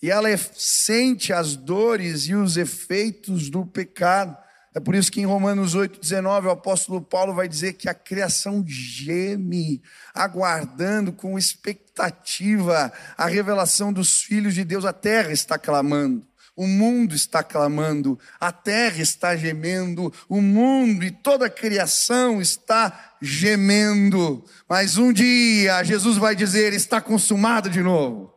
e 0.00 0.10
ela 0.10 0.28
sente 0.54 1.34
as 1.34 1.54
dores 1.54 2.22
e 2.28 2.34
os 2.34 2.56
efeitos 2.56 3.50
do 3.50 3.66
pecado. 3.66 4.34
É 4.74 4.80
por 4.80 4.94
isso 4.94 5.12
que 5.12 5.20
em 5.20 5.26
Romanos 5.26 5.76
8,19 5.76 6.46
o 6.46 6.50
apóstolo 6.52 7.02
Paulo 7.02 7.34
vai 7.34 7.46
dizer 7.46 7.74
que 7.74 7.90
a 7.90 7.94
criação 7.94 8.64
geme, 8.66 9.82
aguardando 10.14 11.12
com 11.12 11.36
expectativa 11.36 12.90
a 13.18 13.26
revelação 13.26 13.92
dos 13.92 14.22
filhos 14.22 14.54
de 14.54 14.64
Deus. 14.64 14.86
A 14.86 14.94
terra 14.94 15.30
está 15.30 15.58
clamando. 15.58 16.26
O 16.56 16.66
mundo 16.66 17.14
está 17.14 17.42
clamando, 17.42 18.18
a 18.40 18.50
terra 18.50 19.02
está 19.02 19.36
gemendo, 19.36 20.10
o 20.26 20.40
mundo 20.40 21.04
e 21.04 21.10
toda 21.10 21.46
a 21.46 21.50
criação 21.50 22.40
está 22.40 23.14
gemendo. 23.20 24.42
Mas 24.66 24.96
um 24.96 25.12
dia 25.12 25.84
Jesus 25.84 26.16
vai 26.16 26.34
dizer: 26.34 26.72
está 26.72 26.98
consumado 26.98 27.68
de 27.68 27.82
novo. 27.82 28.34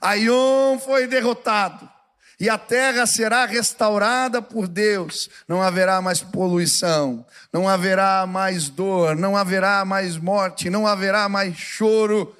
Aion 0.00 0.78
foi 0.78 1.06
derrotado 1.06 1.88
e 2.40 2.48
a 2.48 2.56
terra 2.56 3.04
será 3.04 3.44
restaurada 3.46 4.40
por 4.40 4.68
Deus. 4.68 5.28
Não 5.48 5.60
haverá 5.60 6.00
mais 6.00 6.20
poluição, 6.20 7.26
não 7.52 7.68
haverá 7.68 8.26
mais 8.26 8.68
dor, 8.68 9.16
não 9.16 9.36
haverá 9.36 9.84
mais 9.84 10.16
morte, 10.16 10.70
não 10.70 10.86
haverá 10.86 11.28
mais 11.28 11.56
choro, 11.56 12.36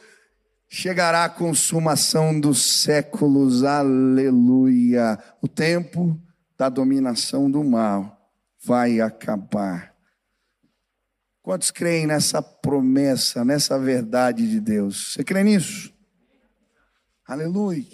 chegará 0.69 1.25
a 1.25 1.31
consumação 1.31 2.39
dos 2.39 2.83
séculos, 2.83 3.65
aleluia. 3.65 5.19
O 5.41 5.49
tempo 5.49 6.21
da 6.57 6.69
dominação 6.69 7.51
do 7.51 7.65
mal 7.65 8.31
vai 8.63 9.01
acabar. 9.01 9.95
Quantos 11.41 11.71
creem 11.71 12.07
nessa 12.07 12.43
promessa, 12.43 13.45
nessa 13.45 13.79
verdade 13.79 14.49
de 14.49 14.61
Deus? 14.61 15.15
Você 15.15 15.25
crê 15.25 15.43
nisso? 15.43 15.95
Aleluia. 17.27 17.87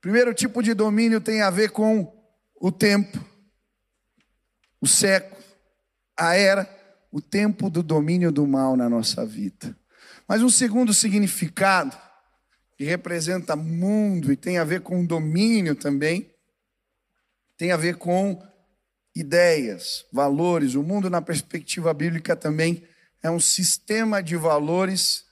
Primeiro 0.00 0.34
tipo 0.34 0.62
de 0.62 0.74
domínio 0.74 1.20
tem 1.20 1.42
a 1.42 1.50
ver 1.50 1.70
com 1.70 2.12
o 2.60 2.72
tempo, 2.72 3.24
o 4.80 4.86
século, 4.86 5.40
a 6.16 6.34
era, 6.34 6.68
o 7.12 7.20
tempo 7.20 7.70
do 7.70 7.82
domínio 7.82 8.32
do 8.32 8.46
mal 8.46 8.76
na 8.76 8.88
nossa 8.88 9.24
vida. 9.24 9.76
Mas 10.26 10.42
um 10.42 10.48
segundo 10.48 10.94
significado, 10.94 11.96
que 12.76 12.84
representa 12.84 13.54
mundo 13.54 14.32
e 14.32 14.36
tem 14.36 14.58
a 14.58 14.64
ver 14.64 14.80
com 14.80 15.04
domínio 15.04 15.74
também, 15.74 16.30
tem 17.56 17.70
a 17.70 17.76
ver 17.76 17.96
com 17.96 18.42
ideias, 19.14 20.04
valores. 20.12 20.74
O 20.74 20.82
mundo, 20.82 21.10
na 21.10 21.22
perspectiva 21.22 21.92
bíblica, 21.92 22.34
também 22.34 22.82
é 23.22 23.30
um 23.30 23.40
sistema 23.40 24.22
de 24.22 24.36
valores 24.36 25.24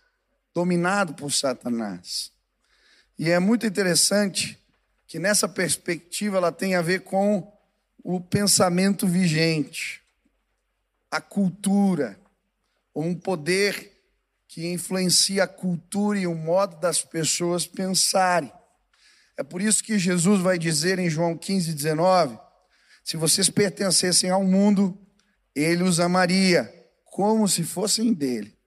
dominado 0.55 1.15
por 1.15 1.33
Satanás. 1.33 2.33
E 3.19 3.31
é 3.31 3.39
muito 3.39 3.67
interessante 3.67 4.59
que 5.07 5.19
nessa 5.19 5.49
perspectiva 5.49 6.37
ela 6.37 6.53
tem 6.53 6.75
a 6.75 6.83
ver 6.83 7.01
com 7.01 7.53
o 8.03 8.21
pensamento 8.21 9.07
vigente, 9.07 10.01
a 11.11 11.21
cultura, 11.21 12.19
um 12.95 13.15
poder 13.15 14.00
que 14.51 14.67
influencia 14.67 15.45
a 15.45 15.49
cultura 15.49 16.19
e 16.19 16.27
o 16.27 16.35
modo 16.35 16.75
das 16.81 17.03
pessoas 17.03 17.69
pensarem. 17.69 18.53
É 19.37 19.45
por 19.45 19.63
isso 19.63 19.83
que 19.83 19.97
Jesus 19.97 20.41
vai 20.41 20.59
dizer 20.59 20.99
em 20.99 21.09
João 21.09 21.39
15, 21.39 21.73
19: 21.73 22.37
se 23.05 23.17
vocês 23.17 23.49
pertencessem 23.49 24.29
ao 24.29 24.43
mundo, 24.43 24.99
ele 25.55 25.85
os 25.85 26.01
amaria, 26.01 26.69
como 27.05 27.47
se 27.47 27.63
fossem 27.63 28.13
dele. 28.13 28.59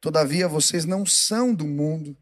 Todavia 0.00 0.48
vocês 0.48 0.86
não 0.86 1.04
são 1.04 1.54
do 1.54 1.66
mundo, 1.66 2.16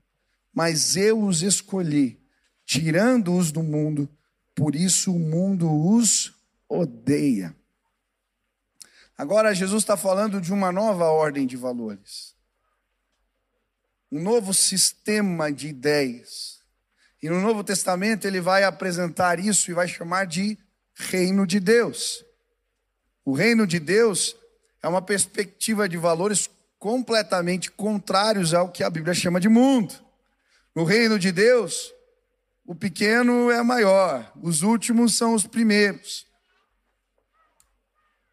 mas 0.52 0.96
eu 0.96 1.22
os 1.22 1.40
escolhi, 1.40 2.20
tirando-os 2.66 3.52
do 3.52 3.62
mundo, 3.62 4.10
por 4.56 4.74
isso 4.74 5.14
o 5.14 5.20
mundo 5.20 5.70
os 5.88 6.34
odeia. 6.68 7.54
Agora 9.16 9.54
Jesus 9.54 9.84
está 9.84 9.96
falando 9.96 10.40
de 10.40 10.52
uma 10.52 10.72
nova 10.72 11.04
ordem 11.04 11.46
de 11.46 11.56
valores 11.56 12.36
um 14.10 14.20
novo 14.22 14.54
sistema 14.54 15.52
de 15.52 15.68
ideias. 15.68 16.58
E 17.22 17.28
no 17.28 17.40
Novo 17.40 17.62
Testamento 17.62 18.26
ele 18.26 18.40
vai 18.40 18.64
apresentar 18.64 19.38
isso 19.38 19.70
e 19.70 19.74
vai 19.74 19.88
chamar 19.88 20.26
de 20.26 20.56
reino 20.94 21.46
de 21.46 21.60
Deus. 21.60 22.24
O 23.24 23.32
reino 23.32 23.66
de 23.66 23.78
Deus 23.78 24.36
é 24.82 24.88
uma 24.88 25.02
perspectiva 25.02 25.88
de 25.88 25.96
valores 25.96 26.48
completamente 26.78 27.70
contrários 27.70 28.54
ao 28.54 28.70
que 28.70 28.84
a 28.84 28.90
Bíblia 28.90 29.14
chama 29.14 29.40
de 29.40 29.48
mundo. 29.48 29.94
No 30.74 30.84
reino 30.84 31.18
de 31.18 31.32
Deus, 31.32 31.92
o 32.64 32.74
pequeno 32.74 33.50
é 33.50 33.62
maior, 33.62 34.32
os 34.40 34.62
últimos 34.62 35.16
são 35.16 35.34
os 35.34 35.46
primeiros. 35.46 36.26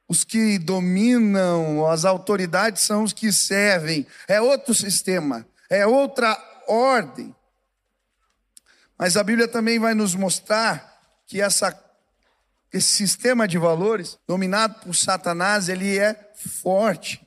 Os 0.07 0.23
que 0.23 0.59
dominam, 0.59 1.87
as 1.87 2.05
autoridades 2.05 2.83
são 2.83 3.03
os 3.03 3.11
que 3.11 3.33
servem. 3.33 4.05
É 4.27 4.39
outro 4.39 4.75
sistema 4.75 5.45
é 5.69 5.85
outra 5.85 6.37
ordem. 6.67 7.35
Mas 8.97 9.17
a 9.17 9.23
Bíblia 9.23 9.47
também 9.47 9.79
vai 9.79 9.93
nos 9.93 10.15
mostrar 10.15 10.93
que 11.27 11.41
essa, 11.41 11.77
esse 12.71 12.87
sistema 12.87 13.47
de 13.47 13.57
valores, 13.57 14.17
dominado 14.27 14.79
por 14.81 14.95
Satanás, 14.95 15.69
ele 15.69 15.97
é 15.97 16.31
forte, 16.35 17.25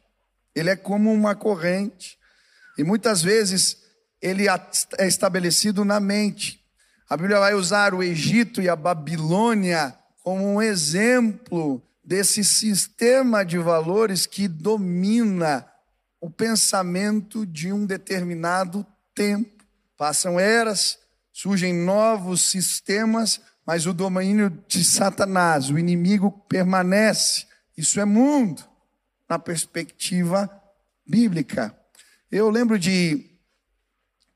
ele 0.54 0.70
é 0.70 0.76
como 0.76 1.12
uma 1.12 1.34
corrente, 1.34 2.18
e 2.76 2.84
muitas 2.84 3.22
vezes 3.22 3.76
ele 4.20 4.46
é 4.48 5.06
estabelecido 5.06 5.84
na 5.84 6.00
mente. 6.00 6.64
A 7.08 7.16
Bíblia 7.16 7.38
vai 7.38 7.54
usar 7.54 7.94
o 7.94 8.02
Egito 8.02 8.60
e 8.62 8.68
a 8.68 8.76
Babilônia 8.76 9.96
como 10.22 10.46
um 10.46 10.62
exemplo 10.62 11.82
desse 12.04 12.44
sistema 12.44 13.44
de 13.44 13.58
valores 13.58 14.26
que 14.26 14.48
domina 14.48 15.66
o 16.20 16.30
pensamento 16.30 17.46
de 17.46 17.72
um 17.72 17.86
determinado 17.86 18.86
tempo. 19.14 19.64
Passam 19.96 20.38
eras, 20.38 20.98
surgem 21.32 21.72
novos 21.72 22.42
sistemas, 22.42 23.40
mas 23.66 23.86
o 23.86 23.92
domínio 23.92 24.50
de 24.66 24.84
Satanás, 24.84 25.70
o 25.70 25.78
inimigo 25.78 26.30
permanece. 26.48 27.46
Isso 27.76 28.00
é 28.00 28.04
mundo, 28.04 28.64
na 29.28 29.38
perspectiva 29.38 30.50
bíblica. 31.06 31.76
Eu 32.30 32.50
lembro 32.50 32.78
de 32.78 33.24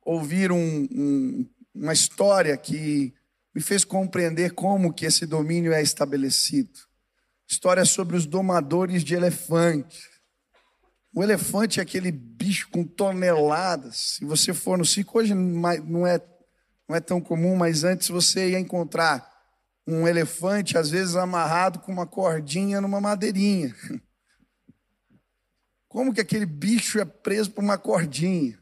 ouvir 0.05 0.53
um, 0.53 0.88
um, 0.92 1.49
uma 1.75 1.92
história 1.92 2.57
que 2.57 3.14
me 3.55 3.61
fez 3.61 3.85
compreender 3.85 4.53
como 4.53 4.92
que 4.92 5.07
esse 5.07 5.27
domínio 5.27 5.73
é 5.73 5.83
estabelecido. 5.83 6.81
História 7.47 7.85
sobre 7.85 8.16
os 8.16 8.27
domadores 8.27 9.05
de 9.05 9.14
elefantes. 9.14 10.12
O 11.14 11.22
elefante 11.22 11.79
é 11.79 11.83
aquele 11.83 12.11
bicho 12.11 12.70
com 12.70 12.85
toneladas. 12.85 14.16
Se 14.16 14.25
você 14.25 14.55
for 14.55 14.79
no 14.79 14.85
circo, 14.85 15.18
hoje 15.18 15.35
não 15.35 15.68
é, 16.07 16.20
não 16.88 16.96
é 16.96 17.01
tão 17.01 17.20
comum, 17.20 17.55
mas 17.55 17.85
antes 17.85 18.09
você 18.09 18.51
ia 18.51 18.59
encontrar 18.59 19.31
um 19.87 20.09
elefante, 20.09 20.79
às 20.79 20.90
vezes 20.90 21.16
amarrado 21.16 21.81
com 21.81 21.92
uma 21.92 22.07
cordinha 22.07 22.81
numa 22.81 23.01
madeirinha. 23.01 23.75
Como 25.88 26.14
que 26.14 26.20
aquele 26.20 26.46
bicho 26.46 26.98
é 26.98 27.05
preso 27.05 27.51
por 27.51 27.62
uma 27.62 27.77
cordinha? 27.77 28.59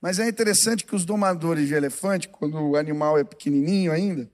Mas 0.00 0.18
é 0.18 0.26
interessante 0.28 0.86
que 0.86 0.94
os 0.94 1.04
domadores 1.04 1.68
de 1.68 1.74
elefante, 1.74 2.28
quando 2.28 2.56
o 2.58 2.76
animal 2.76 3.18
é 3.18 3.24
pequenininho 3.24 3.92
ainda, 3.92 4.30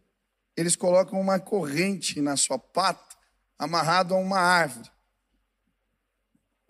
eles 0.57 0.77
colocam 0.77 1.21
uma 1.21 1.41
corrente 1.41 2.21
na 2.21 2.37
sua 2.37 2.59
pata, 2.59 3.17
amarrado 3.59 4.15
a 4.15 4.19
uma 4.19 4.39
árvore. 4.39 4.94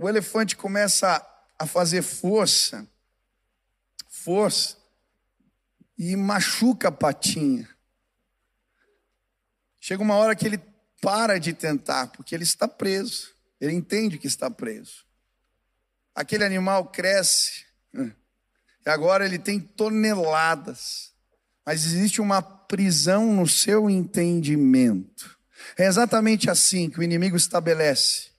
O 0.05 0.09
elefante 0.11 0.55
começa 0.55 1.27
a 1.59 1.67
fazer 1.67 2.03
força, 2.03 2.87
força, 4.07 4.77
e 5.97 6.15
machuca 6.15 6.89
a 6.89 6.93
patinha. 6.93 7.67
Chega 9.81 10.03
uma 10.03 10.17
hora 10.17 10.37
que 10.37 10.45
ele 10.45 10.61
para 11.01 11.39
de 11.39 11.55
tentar, 11.55 12.09
porque 12.09 12.35
ele 12.35 12.45
está 12.45 12.69
preso. 12.69 13.35
Ele 13.59 13.73
entende 13.73 14.19
que 14.19 14.27
está 14.27 14.51
preso. 14.51 15.07
Aquele 16.15 16.45
animal 16.45 16.89
cresce, 16.89 17.65
e 17.95 18.91
agora 18.91 19.25
ele 19.25 19.39
tem 19.39 19.59
toneladas. 19.59 21.15
Mas 21.65 21.87
existe 21.87 22.21
uma 22.21 22.43
prisão 22.43 23.33
no 23.33 23.49
seu 23.49 23.89
entendimento. 23.89 25.39
É 25.79 25.87
exatamente 25.87 26.51
assim 26.51 26.91
que 26.91 27.01
o 27.01 27.03
inimigo 27.03 27.39
estabelece. 27.39 28.34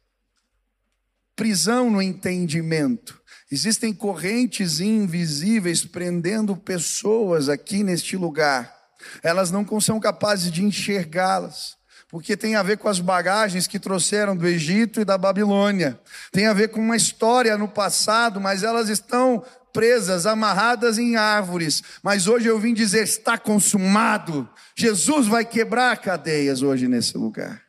Prisão 1.36 1.90
no 1.90 2.02
entendimento. 2.02 3.22
Existem 3.52 3.94
correntes 3.94 4.80
invisíveis 4.80 5.86
prendendo 5.86 6.56
pessoas 6.56 7.50
aqui 7.50 7.84
neste 7.84 8.18
lugar 8.18 8.76
elas 9.24 9.52
não 9.52 9.66
são 9.80 10.00
capazes 10.00 10.52
de 10.52 10.64
enxergá-las, 10.64 11.76
porque 12.10 12.38
tem 12.38 12.56
a 12.56 12.64
ver 12.64 12.78
com 12.78 12.88
as 12.88 13.00
bagagens 13.00 13.68
que 13.68 13.80
trouxeram 13.80 14.36
do 14.36 14.48
Egito 14.48 15.02
e 15.02 15.06
da 15.06 15.18
Babilônia, 15.18 16.00
tem 16.32 16.48
a 16.48 16.54
ver 16.54 16.70
com 16.70 16.80
uma 16.80 16.96
história 16.96 17.58
no 17.58 17.68
passado, 17.68 18.40
mas 18.40 18.64
elas 18.64 18.90
estão 18.90 19.44
presas, 19.74 20.26
amarradas 20.26 20.98
em 20.98 21.16
árvores. 21.18 21.84
Mas 22.02 22.28
hoje 22.28 22.48
eu 22.48 22.60
vim 22.60 22.74
dizer: 22.74 23.04
está 23.04 23.38
consumado. 23.38 24.48
Jesus 24.76 25.28
vai 25.28 25.44
quebrar 25.44 25.98
cadeias 25.98 26.62
hoje 26.62 26.88
nesse 26.88 27.18
lugar. 27.18 27.65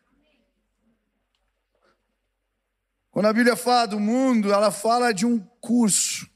Quando 3.17 3.29
a 3.29 3.33
Bíblia 3.33 3.57
fala 3.57 3.87
do 3.87 3.99
mundo, 3.99 4.53
ela 4.53 4.71
fala 4.71 5.11
de 5.11 5.25
um 5.25 5.39
curso. 5.59 6.29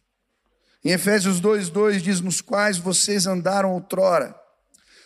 Em 0.83 0.93
Efésios 0.93 1.39
2:2 1.39 2.01
diz: 2.01 2.23
"Nos 2.23 2.41
quais 2.41 2.79
vocês 2.79 3.27
andaram 3.27 3.73
outrora, 3.73 4.35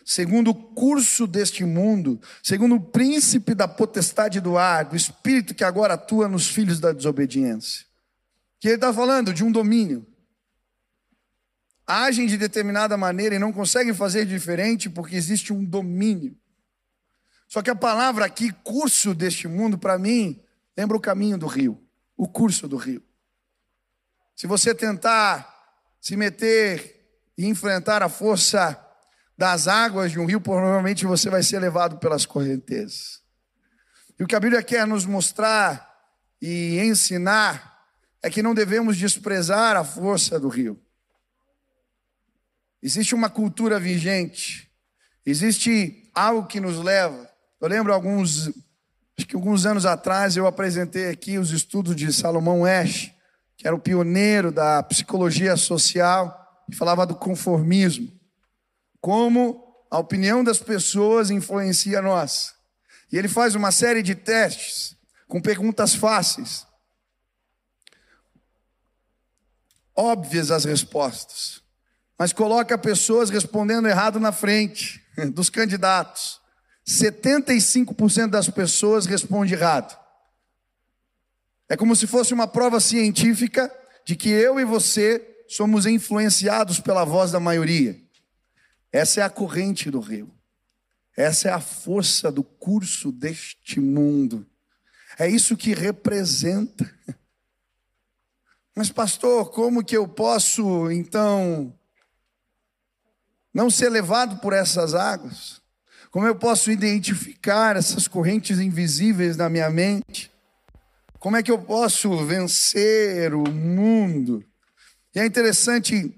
segundo 0.05 0.53
o 0.53 0.55
curso 0.55 1.27
deste 1.27 1.65
mundo, 1.65 2.21
segundo 2.45 2.77
o 2.77 2.81
príncipe 2.81 3.57
da 3.57 3.67
potestade 3.67 4.41
do 4.41 4.57
ar, 4.57 4.85
do 4.85 4.95
espírito 4.95 5.53
que 5.53 5.65
agora 5.65 5.95
atua 5.95 6.29
nos 6.29 6.47
filhos 6.47 6.79
da 6.79 6.93
desobediência. 6.93 7.85
Que 8.61 8.69
ele 8.69 8.77
está 8.77 8.95
falando 8.95 9.35
de 9.35 9.43
um 9.43 9.51
domínio. 9.51 10.07
Agem 11.85 12.29
de 12.29 12.37
determinada 12.37 12.97
maneira 12.97 13.35
e 13.35 13.41
não 13.41 13.53
conseguem 13.53 13.93
fazer 13.93 14.25
diferente 14.27 14.89
porque 14.89 15.17
existe 15.17 15.53
um 15.53 15.65
domínio. 15.65 16.39
Só 17.49 17.61
que 17.63 17.71
a 17.71 17.75
palavra 17.75 18.25
aqui, 18.25 18.53
curso 18.63 19.13
deste 19.13 19.49
mundo, 19.49 19.77
para 19.77 19.99
mim, 19.99 20.41
lembra 20.77 20.97
o 20.97 21.01
caminho 21.01 21.39
do 21.39 21.47
rio, 21.47 21.83
o 22.17 22.29
curso 22.29 22.67
do 22.69 22.77
rio. 22.77 23.03
Se 24.35 24.47
você 24.47 24.75
tentar 24.75 25.53
se 26.01 26.17
meter 26.17 27.23
e 27.37 27.47
enfrentar 27.47 28.03
a 28.03 28.09
força 28.09 28.81
das 29.37 29.67
águas 29.67 30.13
de 30.13 30.19
um 30.19 30.27
rio, 30.27 30.41
provavelmente 30.41 31.07
você 31.07 31.29
vai 31.29 31.43
ser 31.43 31.59
levado 31.59 31.99
pelas 31.99 32.27
correntezas. 32.27 33.23
E 34.19 34.23
o 34.23 34.27
que 34.27 34.37
a 34.37 34.41
Bíblia 34.41 34.63
quer 34.63 34.87
nos 34.87 35.07
mostrar 35.07 35.93
e 36.41 36.79
ensinar 36.81 37.75
é 38.23 38.31
que 38.31 38.43
não 38.43 38.55
devemos 38.55 38.97
desprezar 38.97 39.77
a 39.77 39.85
força 39.85 40.39
do 40.39 40.49
rio. 40.49 40.81
Existe 42.83 43.15
uma 43.15 43.31
cultura 43.31 43.81
vigente, 43.81 44.71
existe 45.25 46.11
algo 46.15 46.47
que 46.47 46.61
nos 46.61 46.79
leva. 46.79 47.31
Eu 47.61 47.69
lembro 47.69 47.93
alguns, 47.93 48.51
acho 49.16 49.27
que 49.27 49.37
alguns 49.37 49.66
anos 49.66 49.87
atrás 49.87 50.37
eu 50.37 50.46
apresentei 50.46 51.09
aqui 51.09 51.38
os 51.38 51.50
estudos 51.50 51.94
de 51.94 52.12
Salomão 52.12 52.64
Ash, 52.64 53.12
que 53.57 53.66
era 53.66 53.77
o 53.77 53.81
pioneiro 53.81 54.50
da 54.50 54.83
psicologia 54.83 55.57
social, 55.57 56.64
e 56.68 56.74
falava 56.74 57.07
do 57.07 57.14
conformismo 57.14 58.12
como 59.05 59.62
a 59.90 59.98
opinião 59.98 60.42
das 60.42 60.59
pessoas 60.59 61.29
influencia 61.29 62.00
nós. 62.00 62.55
E 63.12 63.18
ele 63.18 63.29
faz 63.29 63.55
uma 63.55 63.70
série 63.70 64.03
de 64.03 64.14
testes 64.14 64.96
com 65.29 65.42
perguntas 65.42 65.94
fáceis. 65.94 66.66
Óbvias 69.94 70.50
as 70.50 70.64
respostas, 70.64 71.62
mas 72.18 72.33
coloca 72.33 72.79
pessoas 72.79 73.29
respondendo 73.29 73.87
errado 73.87 74.18
na 74.18 74.33
frente 74.33 75.05
dos 75.35 75.50
candidatos. 75.50 76.40
75% 76.87 78.29
das 78.29 78.49
pessoas 78.49 79.07
responde 79.07 79.55
errado. 79.55 79.99
É 81.68 81.77
como 81.77 81.97
se 81.97 82.07
fosse 82.07 82.35
uma 82.35 82.47
prova 82.47 82.79
científica 82.79 83.73
de 84.05 84.14
que 84.14 84.29
eu 84.29 84.61
e 84.61 84.64
você 84.64 85.44
somos 85.49 85.87
influenciados 85.87 86.79
pela 86.79 87.05
voz 87.05 87.33
da 87.33 87.40
maioria. 87.40 87.99
Essa 88.92 89.20
é 89.20 89.25
a 89.25 89.31
corrente 89.31 89.90
do 89.90 90.01
rio. 90.01 90.33
Essa 91.16 91.49
é 91.49 91.53
a 91.53 91.61
força 91.61 92.31
do 92.31 92.42
curso 92.42 93.11
deste 93.11 93.81
mundo. 93.81 94.47
É 95.18 95.29
isso 95.29 95.57
que 95.57 95.75
representa. 95.75 96.92
Mas, 98.75 98.90
pastor, 98.90 99.51
como 99.51 99.85
que 99.85 99.97
eu 99.97 100.09
posso, 100.09 100.90
então, 100.90 101.73
não 103.53 103.70
ser 103.70 103.88
levado 103.88 104.40
por 104.40 104.53
essas 104.53 104.94
águas? 104.94 105.63
Como 106.14 106.29
eu 106.29 106.37
posso 106.37 106.70
identificar 106.70 107.74
essas 107.74 108.07
correntes 108.07 108.61
invisíveis 108.61 109.37
na 109.37 109.50
minha 109.50 109.68
mente? 109.68 110.33
Como 111.18 111.37
é 111.37 111.42
que 111.42 111.50
eu 111.50 111.61
posso 111.61 112.24
vencer 112.24 113.35
o 113.35 113.42
mundo? 113.50 114.44
E 115.12 115.18
é 115.18 115.27
interessante, 115.27 116.16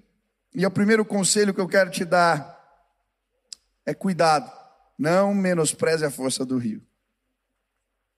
e 0.55 0.63
é 0.63 0.69
o 0.69 0.71
primeiro 0.71 1.03
conselho 1.03 1.55
que 1.55 1.63
eu 1.63 1.67
quero 1.67 1.91
te 1.91 2.05
dar 2.05 2.55
é 3.87 3.95
cuidado, 3.95 4.53
não 4.99 5.35
menospreze 5.35 6.05
a 6.05 6.11
força 6.11 6.45
do 6.45 6.59
rio. 6.59 6.87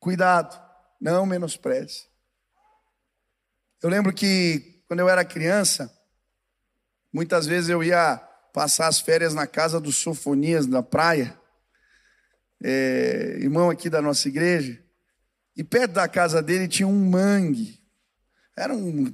Cuidado, 0.00 0.60
não 1.00 1.24
menospreze. 1.24 2.08
Eu 3.80 3.88
lembro 3.88 4.12
que 4.12 4.82
quando 4.88 4.98
eu 4.98 5.08
era 5.08 5.24
criança, 5.24 5.96
muitas 7.12 7.46
vezes 7.46 7.70
eu 7.70 7.84
ia 7.84 8.16
passar 8.52 8.88
as 8.88 8.98
férias 8.98 9.32
na 9.32 9.46
casa 9.46 9.78
dos 9.78 9.94
Sofonias 9.94 10.66
na 10.66 10.82
praia, 10.82 11.37
é, 12.62 13.38
irmão 13.40 13.70
aqui 13.70 13.88
da 13.88 14.02
nossa 14.02 14.28
igreja, 14.28 14.78
e 15.56 15.64
perto 15.64 15.92
da 15.92 16.08
casa 16.08 16.42
dele 16.42 16.68
tinha 16.68 16.86
um 16.86 17.10
mangue. 17.10 17.78
Era 18.56 18.74
uma 18.74 19.12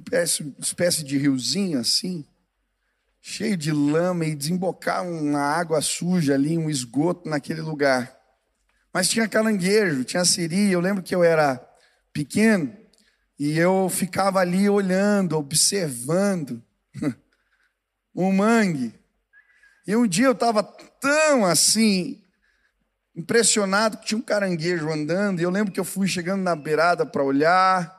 espécie 0.59 1.03
de 1.03 1.17
riozinho 1.17 1.79
assim 1.79 2.25
cheio 3.27 3.57
de 3.57 3.71
lama 3.71 4.23
e 4.23 4.35
desembocar 4.35 5.03
uma 5.03 5.39
água 5.39 5.81
suja 5.81 6.35
ali, 6.35 6.59
um 6.59 6.69
esgoto 6.69 7.27
naquele 7.27 7.59
lugar. 7.59 8.15
Mas 8.93 9.09
tinha 9.09 9.27
caranguejo, 9.27 10.03
tinha 10.03 10.23
siri. 10.23 10.71
Eu 10.71 10.79
lembro 10.79 11.01
que 11.01 11.15
eu 11.15 11.23
era 11.23 11.59
pequeno 12.13 12.71
e 13.39 13.57
eu 13.57 13.89
ficava 13.89 14.39
ali 14.39 14.69
olhando, 14.69 15.35
observando 15.35 16.63
o 18.13 18.31
mangue. 18.31 18.93
E 19.87 19.95
um 19.95 20.05
dia 20.05 20.27
eu 20.27 20.33
estava 20.33 20.61
tão 20.61 21.43
assim, 21.45 22.23
impressionado 23.15 23.97
que 23.97 24.07
tinha 24.07 24.17
um 24.17 24.21
caranguejo 24.21 24.89
andando. 24.91 25.39
E 25.39 25.43
eu 25.43 25.49
lembro 25.49 25.71
que 25.71 25.79
eu 25.79 25.85
fui 25.85 26.07
chegando 26.07 26.41
na 26.41 26.55
beirada 26.55 27.05
para 27.05 27.23
olhar 27.23 27.95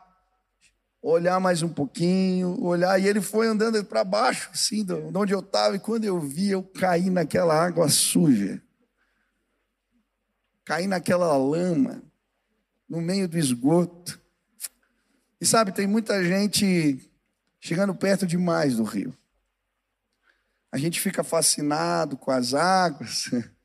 olhar 1.09 1.38
mais 1.38 1.62
um 1.62 1.68
pouquinho, 1.68 2.61
olhar, 2.61 3.00
e 3.00 3.07
ele 3.07 3.20
foi 3.20 3.46
andando 3.46 3.83
para 3.85 4.02
baixo, 4.02 4.50
assim, 4.52 4.85
de 4.85 4.92
onde 4.92 5.33
eu 5.33 5.38
estava, 5.38 5.76
e 5.76 5.81
quando 5.81 6.05
eu 6.05 6.20
vi, 6.20 6.50
eu 6.50 6.62
caí 6.62 7.11
naquela 7.11 7.55
água 7.55 7.88
suja, 7.88 8.61
caí 10.64 10.88
naquela 10.88 11.37
lama, 11.37 12.02
no 12.88 13.00
meio 13.00 13.29
do 13.29 13.38
esgoto. 13.38 14.20
E 15.40 15.46
sabe, 15.46 15.70
tem 15.70 15.87
muita 15.87 16.24
gente 16.24 16.98
chegando 17.61 17.94
perto 17.94 18.26
demais 18.26 18.76
do 18.76 18.83
rio. 18.83 19.16
A 20.72 20.79
gente 20.79 21.00
fica 21.00 21.22
fascinado 21.22 22.16
com 22.16 22.33
as 22.33 22.52
águas, 22.52 23.31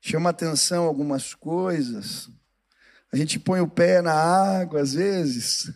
chama 0.00 0.30
atenção 0.30 0.84
algumas 0.84 1.34
coisas, 1.34 2.30
a 3.12 3.16
gente 3.16 3.38
põe 3.38 3.60
o 3.60 3.68
pé 3.68 4.00
na 4.00 4.14
água 4.14 4.80
às 4.80 4.94
vezes, 4.94 5.72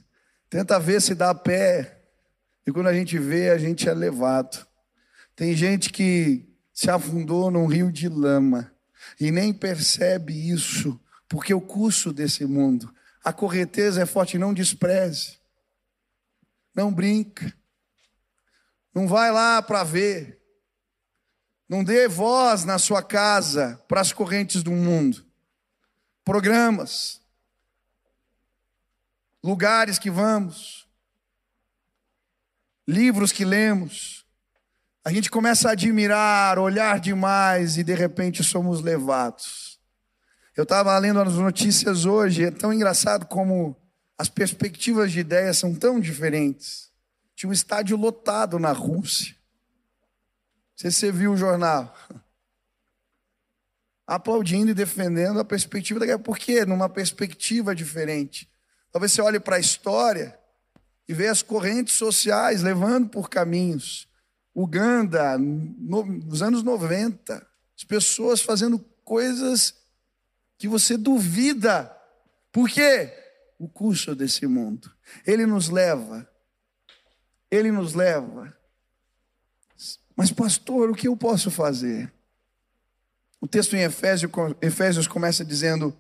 Tenta 0.55 0.79
ver 0.79 1.03
se 1.03 1.17
dá 1.17 1.35
pé. 1.35 1.99
E 2.65 2.71
quando 2.71 2.87
a 2.87 2.95
gente 2.95 3.19
vê, 3.19 3.51
a 3.51 3.59
gente 3.59 3.89
é 3.89 3.93
levado. 3.93 4.65
Tem 5.35 5.53
gente 5.53 5.91
que 5.91 6.49
se 6.73 6.89
afundou 6.89 7.51
num 7.51 7.67
rio 7.67 7.91
de 7.91 8.09
lama 8.09 8.73
e 9.21 9.33
nem 9.33 9.53
percebe 9.53 10.33
isso, 10.33 11.01
porque 11.29 11.53
o 11.53 11.61
curso 11.61 12.13
desse 12.13 12.47
mundo, 12.47 12.95
a 13.25 13.33
correteza 13.33 14.01
é 14.01 14.07
forte, 14.07 14.39
não 14.39 14.55
despreze. 14.55 15.39
Não 16.73 16.95
brinca. 16.95 17.53
Não 18.95 19.09
vai 19.09 19.33
lá 19.33 19.61
para 19.61 19.83
ver. 19.83 20.41
Não 21.68 21.83
dê 21.83 22.09
voz 22.09 22.64
na 22.64 22.79
sua 22.79 23.03
casa 23.03 23.83
para 23.88 24.00
as 24.00 24.12
correntes 24.12 24.62
do 24.62 24.70
mundo. 24.70 25.24
Programas, 26.24 27.20
lugares 29.42 29.98
que 29.98 30.11
vamos, 30.11 30.87
livros 32.87 33.33
que 33.33 33.44
lemos. 33.44 34.24
A 35.05 35.12
gente 35.12 35.31
começa 35.31 35.68
a 35.68 35.72
admirar, 35.72 36.59
olhar 36.59 36.98
demais 36.98 37.77
e 37.77 37.85
de 37.85 37.94
repente 37.94 38.42
somos 38.42 38.81
levados. 38.81 39.79
Eu 40.57 40.62
estava 40.62 40.96
lendo 40.98 41.20
as 41.20 41.35
notícias 41.35 42.05
hoje, 42.05 42.44
é 42.44 42.50
tão 42.50 42.72
engraçado 42.72 43.27
como 43.27 43.77
as 44.16 44.29
perspectivas 44.29 45.11
de 45.11 45.20
ideias 45.20 45.59
são 45.59 45.74
tão 45.74 45.98
diferentes. 45.98 46.90
Tinha 47.35 47.50
um 47.50 47.53
estádio 47.53 47.96
lotado 47.96 48.59
na 48.59 48.70
Rússia. 48.70 49.34
Se 50.77 50.91
você 50.91 51.13
viu 51.13 51.33
o 51.33 51.37
jornal. 51.37 51.95
Aplaudindo 54.07 54.71
e 54.71 54.75
defendendo 54.75 55.41
a 55.41 55.45
perspectiva 55.45 56.01
da 56.01 56.07
guerra. 56.07 56.19
Por 56.19 56.39
quê? 56.39 56.65
Numa 56.65 56.89
perspectiva 56.89 57.75
diferente. 57.75 58.51
Talvez 58.93 59.13
você 59.13 59.23
olhe 59.23 59.41
para 59.41 59.57
a 59.57 59.61
história 59.61 60.39
e 61.09 61.15
veja 61.15 61.33
as 61.33 61.43
correntes 61.43 61.95
sociais 61.95 62.63
levando 62.63 63.09
por 63.09 63.31
caminhos. 63.31 64.09
Uganda, 64.55 65.37
no, 65.39 66.05
nos 66.05 66.43
anos 66.43 66.63
90, 66.63 67.45
as 67.77 67.85
pessoas 67.85 68.41
fazendo 68.41 68.79
coisas 69.05 69.75
que 70.57 70.69
você 70.69 70.97
duvida. 70.97 71.95
Por 72.53 72.69
quê? 72.69 73.13
O 73.59 73.69
curso 73.69 74.15
desse 74.15 74.47
mundo. 74.47 74.93
Ele 75.27 75.45
nos 75.45 75.69
leva. 75.69 76.29
Ele 77.51 77.71
nos 77.73 77.95
leva. 77.95 78.57
Mas, 80.16 80.31
pastor, 80.31 80.90
o 80.90 80.94
que 80.94 81.09
eu 81.09 81.16
posso 81.16 81.50
fazer? 81.50 82.12
O 83.40 83.46
texto 83.46 83.74
em 83.74 83.83
Efésios, 83.83 84.31
Efésios 84.62 85.07
começa 85.07 85.44
dizendo: 85.44 85.94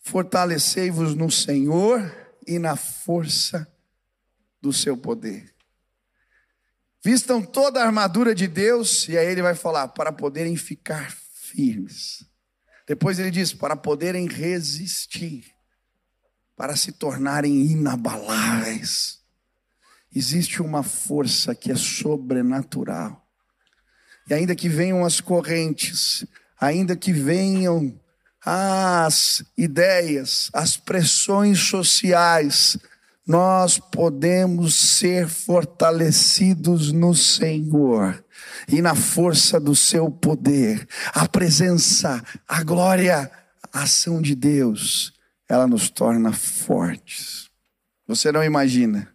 Fortalecei-vos 0.00 1.14
no 1.14 1.30
Senhor 1.30 2.14
e 2.46 2.58
na 2.58 2.76
força 2.76 3.66
do 4.60 4.72
seu 4.72 4.96
poder. 4.96 5.54
Vistam 7.04 7.42
toda 7.42 7.80
a 7.80 7.86
armadura 7.86 8.34
de 8.34 8.46
Deus, 8.46 9.08
e 9.08 9.16
aí 9.16 9.26
ele 9.26 9.42
vai 9.42 9.54
falar, 9.54 9.88
para 9.88 10.12
poderem 10.12 10.56
ficar 10.56 11.10
firmes. 11.10 12.24
Depois 12.86 13.18
ele 13.18 13.30
diz, 13.30 13.52
para 13.52 13.74
poderem 13.74 14.28
resistir, 14.28 15.52
para 16.56 16.76
se 16.76 16.92
tornarem 16.92 17.66
inabaláveis. 17.66 19.21
Existe 20.14 20.60
uma 20.60 20.82
força 20.82 21.54
que 21.54 21.72
é 21.72 21.76
sobrenatural. 21.76 23.26
E 24.28 24.34
ainda 24.34 24.54
que 24.54 24.68
venham 24.68 25.04
as 25.04 25.20
correntes, 25.20 26.24
ainda 26.60 26.94
que 26.94 27.12
venham 27.12 27.98
as 28.44 29.44
ideias, 29.56 30.50
as 30.52 30.76
pressões 30.76 31.60
sociais, 31.60 32.76
nós 33.26 33.78
podemos 33.78 34.74
ser 34.74 35.28
fortalecidos 35.28 36.92
no 36.92 37.14
Senhor 37.14 38.22
e 38.68 38.82
na 38.82 38.94
força 38.94 39.60
do 39.60 39.74
seu 39.74 40.10
poder. 40.10 40.86
A 41.14 41.28
presença, 41.28 42.22
a 42.48 42.62
glória, 42.62 43.30
a 43.72 43.82
ação 43.82 44.20
de 44.20 44.34
Deus, 44.34 45.12
ela 45.48 45.66
nos 45.66 45.88
torna 45.88 46.32
fortes. 46.32 47.48
Você 48.06 48.32
não 48.32 48.42
imagina. 48.42 49.11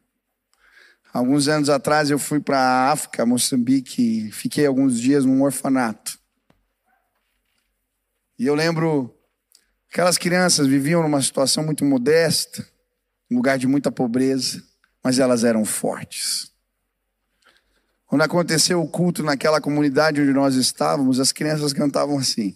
Alguns 1.18 1.48
anos 1.48 1.70
atrás 1.70 2.10
eu 2.10 2.20
fui 2.20 2.40
para 2.40 2.60
a 2.60 2.92
África, 2.92 3.26
Moçambique, 3.26 4.28
e 4.28 4.32
fiquei 4.32 4.66
alguns 4.66 5.00
dias 5.00 5.26
num 5.26 5.42
orfanato. 5.42 6.20
E 8.38 8.46
eu 8.46 8.54
lembro 8.54 9.18
Aquelas 9.92 10.18
crianças 10.18 10.68
viviam 10.68 11.02
numa 11.02 11.22
situação 11.22 11.64
muito 11.64 11.84
modesta, 11.84 12.68
um 13.32 13.38
lugar 13.38 13.58
de 13.58 13.66
muita 13.66 13.92
pobreza, 13.92 14.62
mas 15.04 15.18
elas 15.18 15.44
eram 15.44 15.66
fortes. 15.66 16.52
Quando 18.06 18.22
aconteceu 18.22 18.82
o 18.82 18.88
culto 18.88 19.24
naquela 19.24 19.60
comunidade 19.60 20.22
onde 20.22 20.34
nós 20.34 20.56
estávamos, 20.56 21.20
as 21.20 21.32
crianças 21.32 21.74
cantavam 21.74 22.18
assim. 22.18 22.56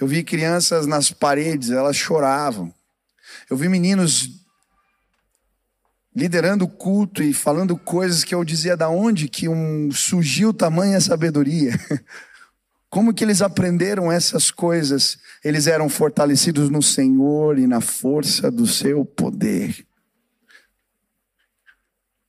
Eu 0.00 0.06
vi 0.06 0.24
crianças 0.24 0.86
nas 0.86 1.10
paredes, 1.10 1.70
elas 1.70 1.96
choravam. 1.96 2.74
Eu 3.48 3.56
vi 3.56 3.68
meninos 3.68 4.43
liderando 6.14 6.64
o 6.64 6.68
culto 6.68 7.22
e 7.22 7.34
falando 7.34 7.76
coisas 7.76 8.22
que 8.22 8.34
eu 8.34 8.44
dizia 8.44 8.76
da 8.76 8.88
onde 8.88 9.28
que 9.28 9.48
um 9.48 9.90
surgiu 9.90 10.54
tamanha 10.54 11.00
sabedoria. 11.00 11.72
Como 12.88 13.12
que 13.12 13.24
eles 13.24 13.42
aprenderam 13.42 14.12
essas 14.12 14.52
coisas? 14.52 15.18
Eles 15.44 15.66
eram 15.66 15.88
fortalecidos 15.88 16.70
no 16.70 16.80
Senhor 16.80 17.58
e 17.58 17.66
na 17.66 17.80
força 17.80 18.52
do 18.52 18.68
seu 18.68 19.04
poder. 19.04 19.84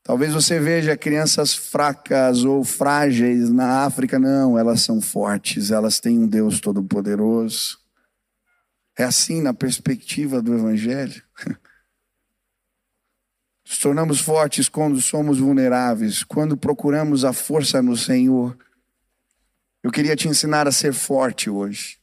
Talvez 0.02 0.34
você 0.34 0.60
veja 0.60 0.98
crianças 0.98 1.54
fracas 1.54 2.44
ou 2.44 2.64
frágeis 2.64 3.52
na 3.52 3.86
África, 3.86 4.20
não, 4.20 4.58
elas 4.58 4.82
são 4.82 5.02
fortes, 5.02 5.72
elas 5.72 6.00
têm 6.00 6.20
um 6.20 6.28
Deus 6.28 6.60
todo-poderoso. 6.60 7.80
É 8.98 9.04
assim 9.04 9.42
na 9.42 9.54
perspectiva 9.54 10.42
do 10.42 10.54
Evangelho. 10.54 11.22
Nos 13.68 13.80
tornamos 13.80 14.22
fortes 14.22 14.70
quando 14.70 15.02
somos 15.02 15.40
vulneráveis, 15.40 16.24
quando 16.24 16.56
procuramos 16.56 17.26
a 17.26 17.34
força 17.34 17.82
no 17.82 17.98
Senhor. 17.98 18.56
Eu 19.82 19.92
queria 19.92 20.16
te 20.16 20.28
ensinar 20.28 20.68
a 20.68 20.72
ser 20.72 20.94
forte 20.94 21.50
hoje. 21.50 21.98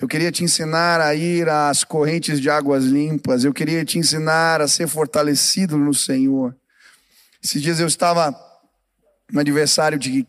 Eu 0.00 0.08
queria 0.08 0.32
te 0.32 0.42
ensinar 0.42 1.00
a 1.00 1.14
ir 1.14 1.46
às 1.48 1.84
correntes 1.84 2.40
de 2.40 2.48
águas 2.48 2.84
limpas. 2.84 3.44
Eu 3.44 3.52
queria 3.52 3.84
te 3.84 3.98
ensinar 3.98 4.62
a 4.62 4.68
ser 4.68 4.88
fortalecido 4.88 5.76
no 5.76 5.92
Senhor. 5.92 6.56
Esses 7.42 7.60
dias 7.60 7.80
eu 7.80 7.86
estava 7.86 8.34
no 9.30 9.40
aniversário 9.40 9.98
de 9.98 10.26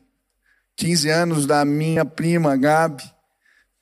15 0.75 1.09
anos 1.09 1.45
da 1.45 1.63
minha 1.63 2.03
prima 2.03 2.57
Gabi. 2.57 3.03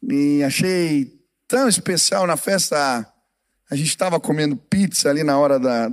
E 0.04 0.44
achei 0.44 1.20
tão 1.48 1.68
especial 1.68 2.28
na 2.28 2.38
festa. 2.38 3.08
A 3.70 3.76
gente 3.76 3.90
estava 3.90 4.20
comendo 4.20 4.56
pizza 4.56 5.10
ali 5.10 5.24
na 5.24 5.38
hora 5.38 5.60
da, 5.60 5.92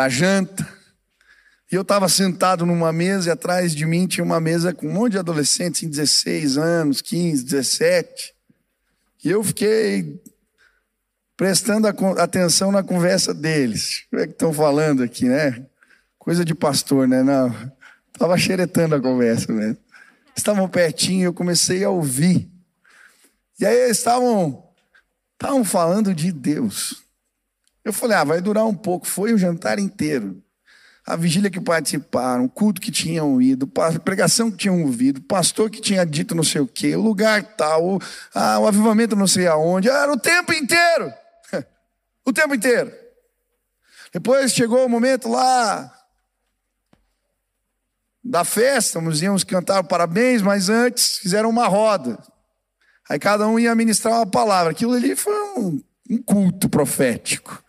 da 0.00 0.08
janta. 0.08 0.66
E 1.70 1.74
eu 1.74 1.82
estava 1.82 2.08
sentado 2.08 2.64
numa 2.64 2.90
mesa 2.90 3.28
e 3.28 3.32
atrás 3.32 3.74
de 3.74 3.84
mim 3.84 4.06
tinha 4.06 4.24
uma 4.24 4.40
mesa 4.40 4.72
com 4.72 4.86
um 4.86 4.92
monte 4.92 5.12
de 5.12 5.18
adolescentes 5.18 5.82
em 5.82 5.90
16 5.90 6.56
anos, 6.56 7.02
15, 7.02 7.44
17. 7.44 8.34
E 9.22 9.30
eu 9.30 9.44
fiquei 9.44 10.22
prestando 11.36 11.86
atenção 11.86 12.72
na 12.72 12.82
conversa 12.82 13.34
deles. 13.34 14.06
O 14.06 14.16
que 14.16 14.22
é 14.22 14.26
que 14.26 14.32
estão 14.32 14.54
falando 14.54 15.02
aqui, 15.02 15.26
né? 15.26 15.66
Coisa 16.18 16.46
de 16.46 16.54
pastor, 16.54 17.06
né? 17.06 17.22
Não. 17.22 17.54
Estava 18.10 18.38
xeretando 18.38 18.94
a 18.94 19.00
conversa 19.00 19.52
mesmo. 19.52 19.76
Estavam 20.34 20.66
pertinho 20.66 21.20
e 21.20 21.24
eu 21.24 21.34
comecei 21.34 21.84
a 21.84 21.90
ouvir. 21.90 22.50
E 23.58 23.66
aí 23.66 23.76
eles 23.76 23.98
estavam, 23.98 24.64
estavam 25.34 25.62
falando 25.62 26.14
de 26.14 26.32
Deus. 26.32 26.99
Eu 27.90 27.94
falei, 27.94 28.16
ah, 28.16 28.24
vai 28.24 28.40
durar 28.40 28.66
um 28.66 28.74
pouco. 28.74 29.06
Foi 29.06 29.32
o 29.32 29.38
jantar 29.38 29.78
inteiro 29.78 30.42
a 31.06 31.16
vigília 31.16 31.50
que 31.50 31.60
participaram, 31.60 32.44
o 32.44 32.48
culto 32.48 32.80
que 32.80 32.90
tinham 32.90 33.40
ido, 33.42 33.70
a 33.78 33.98
pregação 33.98 34.50
que 34.50 34.58
tinham 34.58 34.82
ouvido, 34.82 35.20
pastor 35.22 35.68
que 35.68 35.80
tinha 35.80 36.04
dito 36.04 36.34
não 36.34 36.44
sei 36.44 36.60
o 36.60 36.66
quê, 36.66 36.94
o 36.94 37.00
lugar 37.00 37.42
tal, 37.56 37.96
o, 37.96 37.98
o 38.34 38.66
avivamento 38.66 39.16
não 39.16 39.26
sei 39.26 39.46
aonde, 39.46 39.88
era 39.88 40.12
o 40.12 40.18
tempo 40.18 40.52
inteiro. 40.52 41.12
o 42.24 42.32
tempo 42.32 42.54
inteiro. 42.54 42.92
Depois 44.12 44.52
chegou 44.52 44.84
o 44.84 44.88
momento 44.88 45.28
lá 45.28 45.92
da 48.22 48.44
festa, 48.44 49.00
nós 49.00 49.22
íamos 49.22 49.42
cantar 49.42 49.82
parabéns, 49.84 50.42
mas 50.42 50.68
antes 50.68 51.18
fizeram 51.18 51.50
uma 51.50 51.66
roda. 51.66 52.18
Aí 53.08 53.18
cada 53.18 53.48
um 53.48 53.58
ia 53.58 53.74
ministrar 53.74 54.14
uma 54.14 54.26
palavra. 54.26 54.70
Aquilo 54.70 54.92
ali 54.92 55.16
foi 55.16 55.32
um, 55.58 55.82
um 56.10 56.18
culto 56.22 56.68
profético. 56.68 57.64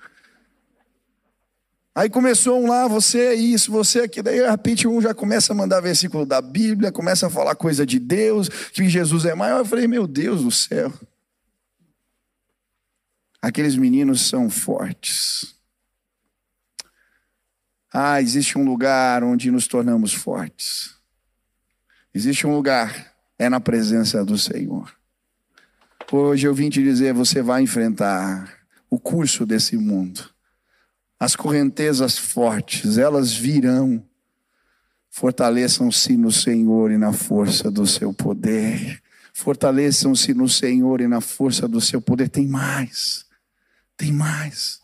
Aí 1.93 2.10
começou 2.10 2.63
um 2.63 2.67
lá, 2.67 2.88
você 2.88 3.19
é 3.19 3.34
isso, 3.34 3.69
você 3.69 3.99
é 3.99 4.04
aquilo. 4.06 4.23
Daí 4.23 4.39
de 4.39 4.49
repente 4.49 4.88
um 4.88 5.01
já 5.01 5.13
começa 5.13 5.51
a 5.51 5.56
mandar 5.56 5.82
versículo 5.82 6.25
da 6.25 6.41
Bíblia, 6.41 6.91
começa 6.91 7.27
a 7.27 7.30
falar 7.30 7.54
coisa 7.56 7.86
de 7.86 7.99
Deus, 7.99 8.47
que 8.47 8.88
Jesus 8.88 9.25
é 9.25 9.36
maior. 9.36 9.60
Eu 9.60 9.65
falei, 9.65 9.88
meu 9.88 10.08
Deus 10.08 10.43
do 10.43 10.51
céu. 10.51 10.93
Aqueles 13.41 13.75
meninos 13.75 14.21
são 14.21 14.49
fortes. 14.49 15.56
Ah, 17.93 18.21
existe 18.21 18.58
um 18.58 18.63
lugar 18.63 19.21
onde 19.21 19.51
nos 19.51 19.67
tornamos 19.67 20.13
fortes. 20.13 20.95
Existe 22.13 22.47
um 22.47 22.56
lugar, 22.56 23.13
é 23.38 23.49
na 23.49 23.60
presença 23.60 24.23
do 24.23 24.38
Senhor. 24.38 24.95
Hoje 26.10 26.47
eu 26.47 26.54
vim 26.54 26.69
te 26.69 26.82
dizer: 26.82 27.13
você 27.13 27.41
vai 27.41 27.62
enfrentar 27.62 28.60
o 28.89 28.97
curso 28.97 29.45
desse 29.45 29.75
mundo. 29.75 30.31
As 31.22 31.36
correntezas 31.36 32.18
fortes, 32.18 32.98
elas 32.98 33.32
virão. 33.32 34.04
Fortaleçam-se 35.08 36.18
no 36.18 36.32
Senhor 36.32 36.90
e 36.90 36.98
na 36.98 37.14
força 37.14 37.70
do 37.70 37.86
seu 37.86 38.12
poder. 38.12 39.00
Fortaleçam-se 39.32 40.34
no 40.34 40.50
Senhor 40.50 41.00
e 41.00 41.08
na 41.08 41.22
força 41.22 41.68
do 41.68 41.80
seu 41.80 42.02
poder. 42.02 42.28
Tem 42.28 42.48
mais. 42.48 43.28
Tem 43.96 44.12
mais. 44.12 44.82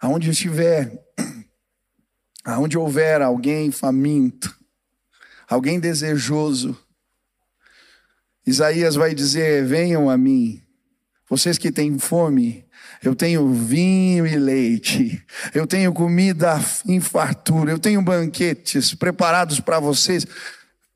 Aonde 0.00 0.30
estiver, 0.30 0.98
aonde 2.42 2.78
houver 2.78 3.20
alguém 3.20 3.70
faminto, 3.70 4.58
alguém 5.46 5.78
desejoso, 5.78 6.74
Isaías 8.46 8.94
vai 8.94 9.14
dizer: 9.14 9.66
Venham 9.66 10.08
a 10.08 10.16
mim, 10.16 10.62
vocês 11.28 11.58
que 11.58 11.70
têm 11.70 11.98
fome, 11.98 12.66
eu 13.02 13.14
tenho 13.14 13.52
vinho 13.52 14.26
e 14.26 14.36
leite, 14.36 15.22
eu 15.54 15.66
tenho 15.66 15.92
comida 15.92 16.60
em 16.86 17.00
fartura, 17.00 17.70
eu 17.70 17.78
tenho 17.78 18.02
banquetes 18.02 18.94
preparados 18.94 19.60
para 19.60 19.78
vocês. 19.78 20.26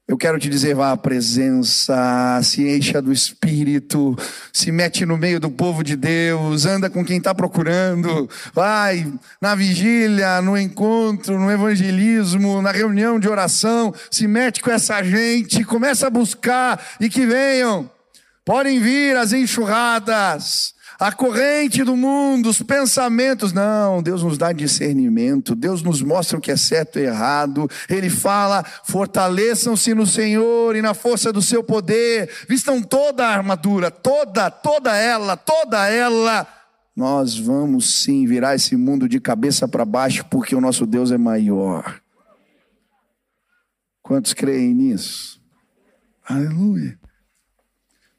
Eu 0.07 0.19
quero 0.19 0.39
te 0.39 0.49
dizer, 0.49 0.75
vá 0.75 0.93
à 0.93 0.97
presença, 0.97 2.39
se 2.43 2.69
encha 2.69 3.01
do 3.01 3.13
Espírito, 3.13 4.15
se 4.53 4.73
mete 4.73 5.07
no 5.07 5.17
meio 5.17 5.39
do 5.39 5.49
povo 5.49 5.83
de 5.83 5.97
Deus, 5.97 6.67
anda 6.67 6.91
com 6.91 7.05
quem 7.05 7.19
está 7.19 7.33
procurando, 7.33 8.29
vai 8.53 9.11
na 9.41 9.55
vigília, 9.55 10.43
no 10.43 10.59
encontro, 10.59 11.39
no 11.39 11.51
evangelismo, 11.51 12.61
na 12.61 12.73
reunião 12.73 13.19
de 13.19 13.29
oração, 13.29 13.95
se 14.11 14.27
mete 14.27 14.61
com 14.61 14.71
essa 14.71 15.03
gente, 15.03 15.65
começa 15.65 16.09
a 16.09 16.11
buscar 16.11 16.85
e 17.01 17.09
que 17.09 17.25
venham. 17.25 17.89
Podem 18.45 18.81
vir 18.81 19.17
as 19.17 19.33
enxurradas, 19.33 20.75
a 21.03 21.11
corrente 21.11 21.83
do 21.83 21.97
mundo, 21.97 22.49
os 22.49 22.63
pensamentos. 22.63 23.53
Não, 23.53 24.01
Deus 24.01 24.23
nos 24.23 24.39
dá 24.39 24.53
discernimento, 24.53 25.57
Deus 25.57 25.83
nos 25.83 26.01
mostra 26.01 26.39
o 26.39 26.41
que 26.41 26.53
é 26.53 26.57
certo 26.57 27.01
e 27.01 27.03
errado. 27.03 27.69
Ele 27.89 28.09
fala: 28.09 28.65
fortaleçam-se 28.85 29.95
no 29.95 30.07
Senhor 30.07 30.77
e 30.77 30.83
na 30.83 30.95
força 30.95 31.33
do 31.33 31.43
seu 31.43 31.65
poder, 31.65 32.31
vistam 32.49 32.81
toda 32.81 33.27
a 33.27 33.33
armadura, 33.33 33.91
toda, 33.91 34.49
toda 34.49 34.97
ela, 34.97 35.37
toda 35.37 35.89
ela. 35.89 36.47
Nós 36.95 37.37
vamos 37.37 38.03
sim 38.03 38.25
virar 38.25 38.55
esse 38.55 38.77
mundo 38.77 39.09
de 39.09 39.19
cabeça 39.19 39.67
para 39.67 39.85
baixo, 39.85 40.25
porque 40.31 40.55
o 40.55 40.61
nosso 40.61 40.87
Deus 40.87 41.11
é 41.11 41.19
maior. 41.19 42.01
Quantos 44.01 44.35
creem 44.35 44.73
nisso? 44.73 45.41
Aleluia. 46.25 47.02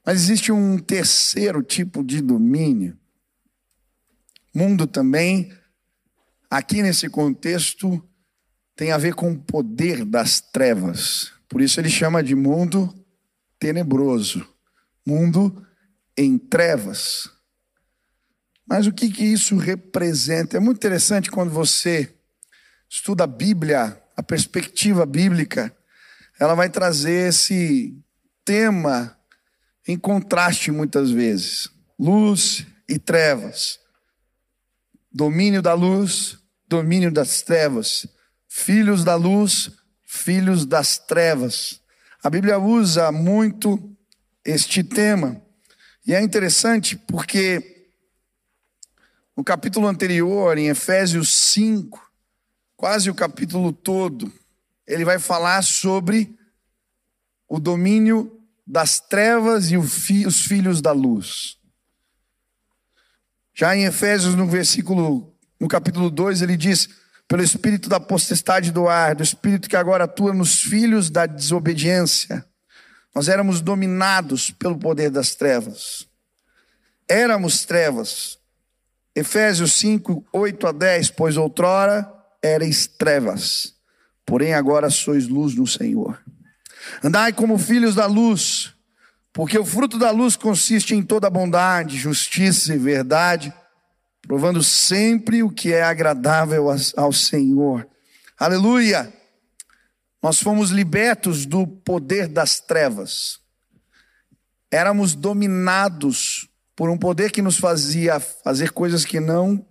Mas 0.06 0.22
existe 0.22 0.52
um 0.52 0.78
terceiro 0.78 1.64
tipo 1.64 2.04
de 2.04 2.22
domínio. 2.22 2.98
Mundo 4.54 4.86
também, 4.86 5.52
aqui 6.50 6.82
nesse 6.82 7.10
contexto, 7.10 8.04
tem 8.76 8.92
a 8.92 8.98
ver 8.98 9.16
com 9.16 9.32
o 9.32 9.40
poder 9.40 10.04
das 10.04 10.42
trevas. 10.42 11.32
Por 11.48 11.62
isso 11.62 11.80
ele 11.80 11.90
chama 11.90 12.22
de 12.22 12.36
mundo 12.36 12.94
tenebroso, 13.58 14.48
mundo 15.06 15.66
em 16.18 16.38
trevas. 16.38 17.30
Mas 18.66 18.88
o 18.88 18.92
que, 18.92 19.10
que 19.10 19.24
isso 19.24 19.56
representa? 19.56 20.58
É 20.58 20.60
muito 20.60 20.78
interessante 20.78 21.32
quando 21.32 21.52
você 21.52 22.14
estuda 22.90 23.24
a 23.24 23.28
Bíblia, 23.28 24.02
a 24.16 24.22
perspectiva 24.24 25.06
bíblica, 25.06 25.76
ela 26.40 26.56
vai 26.56 26.70
trazer 26.70 27.30
esse 27.30 27.98
tema 28.46 29.18
em 29.88 29.98
contraste 29.98 30.72
muitas 30.72 31.12
vezes. 31.12 31.70
Luz 32.00 32.66
e 32.88 32.98
trevas. 32.98 33.80
Domínio 35.12 35.62
da 35.62 35.74
luz, 35.74 36.38
domínio 36.68 37.12
das 37.12 37.42
trevas. 37.42 38.08
Filhos 38.48 39.04
da 39.04 39.16
luz, 39.16 39.72
filhos 40.04 40.66
das 40.66 40.98
trevas. 40.98 41.82
A 42.24 42.30
Bíblia 42.30 42.58
usa 42.58 43.12
muito 43.12 43.96
este 44.46 44.84
tema. 44.84 45.42
E 46.06 46.14
é 46.14 46.22
interessante 46.22 46.96
porque 46.96 47.90
no 49.36 49.44
capítulo 49.44 49.88
anterior, 49.88 50.58
em 50.58 50.68
Efésios 50.68 51.34
5, 51.34 52.00
quase 52.76 53.10
o 53.10 53.16
capítulo 53.16 53.74
todo, 53.74 54.32
ele 54.86 55.04
vai 55.04 55.18
falar 55.18 55.64
sobre 55.64 56.38
o 57.48 57.60
domínio 57.60 58.43
das 58.66 59.00
trevas 59.00 59.72
e 59.72 59.78
os 59.78 60.42
filhos 60.42 60.82
da 60.82 60.92
luz. 60.92 61.58
Já 63.54 63.76
em 63.76 63.86
Efésios, 63.86 64.36
no 64.36 64.48
versículo, 64.48 65.34
no 65.60 65.68
capítulo 65.68 66.10
2, 66.10 66.42
ele 66.42 66.58
diz: 66.58 66.90
pelo 67.28 67.44
espírito 67.44 67.90
da 67.90 68.00
potestade 68.00 68.72
do 68.72 68.88
ar, 68.88 69.16
do 69.16 69.24
espírito 69.24 69.70
que 69.70 69.76
agora 69.76 70.04
atua 70.06 70.34
nos 70.34 70.62
filhos 70.62 71.10
da 71.10 71.26
desobediência. 71.26 72.46
Nós 73.14 73.28
éramos 73.28 73.62
dominados 73.62 74.52
pelo 74.52 74.78
poder 74.78 75.10
das 75.10 75.36
trevas. 75.36 76.08
Éramos 77.08 77.66
trevas. 77.66 78.40
Efésios 79.16 79.74
5, 79.74 80.26
8 80.34 80.68
a 80.68 80.72
10, 80.72 81.12
pois 81.12 81.38
outrora 81.38 82.12
erais 82.42 82.88
trevas, 82.88 83.76
porém 84.26 84.54
agora 84.54 84.90
sois 84.90 85.28
luz 85.28 85.54
no 85.54 85.68
Senhor. 85.68 86.23
Andai 87.04 87.34
como 87.34 87.58
filhos 87.58 87.96
da 87.96 88.06
luz, 88.06 88.74
porque 89.32 89.58
o 89.58 89.66
fruto 89.66 89.98
da 89.98 90.12
luz 90.12 90.36
consiste 90.36 90.94
em 90.96 91.02
toda 91.02 91.30
bondade, 91.30 91.98
justiça 91.98 92.74
e 92.74 92.78
verdade, 92.78 93.54
provando 94.22 94.64
sempre 94.64 95.44
o 95.44 95.50
que 95.50 95.74
é 95.74 95.84
agradável 95.84 96.68
ao 96.96 97.12
Senhor. 97.12 97.88
Aleluia! 98.40 99.12
Nós 100.22 100.40
fomos 100.40 100.70
libertos 100.70 101.46
do 101.46 101.68
poder 101.68 102.28
das 102.28 102.60
trevas. 102.60 103.40
Éramos 104.72 105.16
dominados 105.16 106.48
por 106.76 106.90
um 106.90 106.98
poder 106.98 107.32
que 107.32 107.42
nos 107.42 107.58
fazia 107.58 108.20
fazer 108.20 108.72
coisas 108.72 109.04
que 109.04 109.20
não 109.20 109.66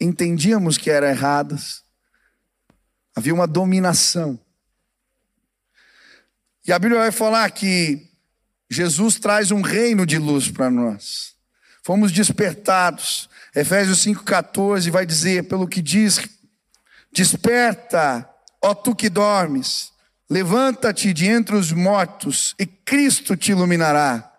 entendíamos 0.00 0.76
que 0.76 0.90
eram 0.90 1.08
erradas. 1.08 1.84
Havia 3.14 3.34
uma 3.34 3.46
dominação. 3.46 4.40
E 6.66 6.72
a 6.72 6.78
Bíblia 6.78 7.00
vai 7.00 7.10
falar 7.10 7.50
que 7.50 8.08
Jesus 8.70 9.18
traz 9.18 9.50
um 9.50 9.60
reino 9.60 10.06
de 10.06 10.18
luz 10.18 10.48
para 10.48 10.70
nós. 10.70 11.34
Fomos 11.82 12.12
despertados. 12.12 13.28
Efésios 13.54 14.04
5,14 14.06 14.90
vai 14.90 15.04
dizer, 15.04 15.48
pelo 15.48 15.66
que 15.66 15.82
diz: 15.82 16.20
Desperta, 17.12 18.28
ó 18.62 18.74
tu 18.74 18.94
que 18.94 19.10
dormes, 19.10 19.92
levanta-te 20.30 21.12
de 21.12 21.26
entre 21.26 21.56
os 21.56 21.72
mortos, 21.72 22.54
e 22.58 22.64
Cristo 22.64 23.36
te 23.36 23.50
iluminará. 23.50 24.32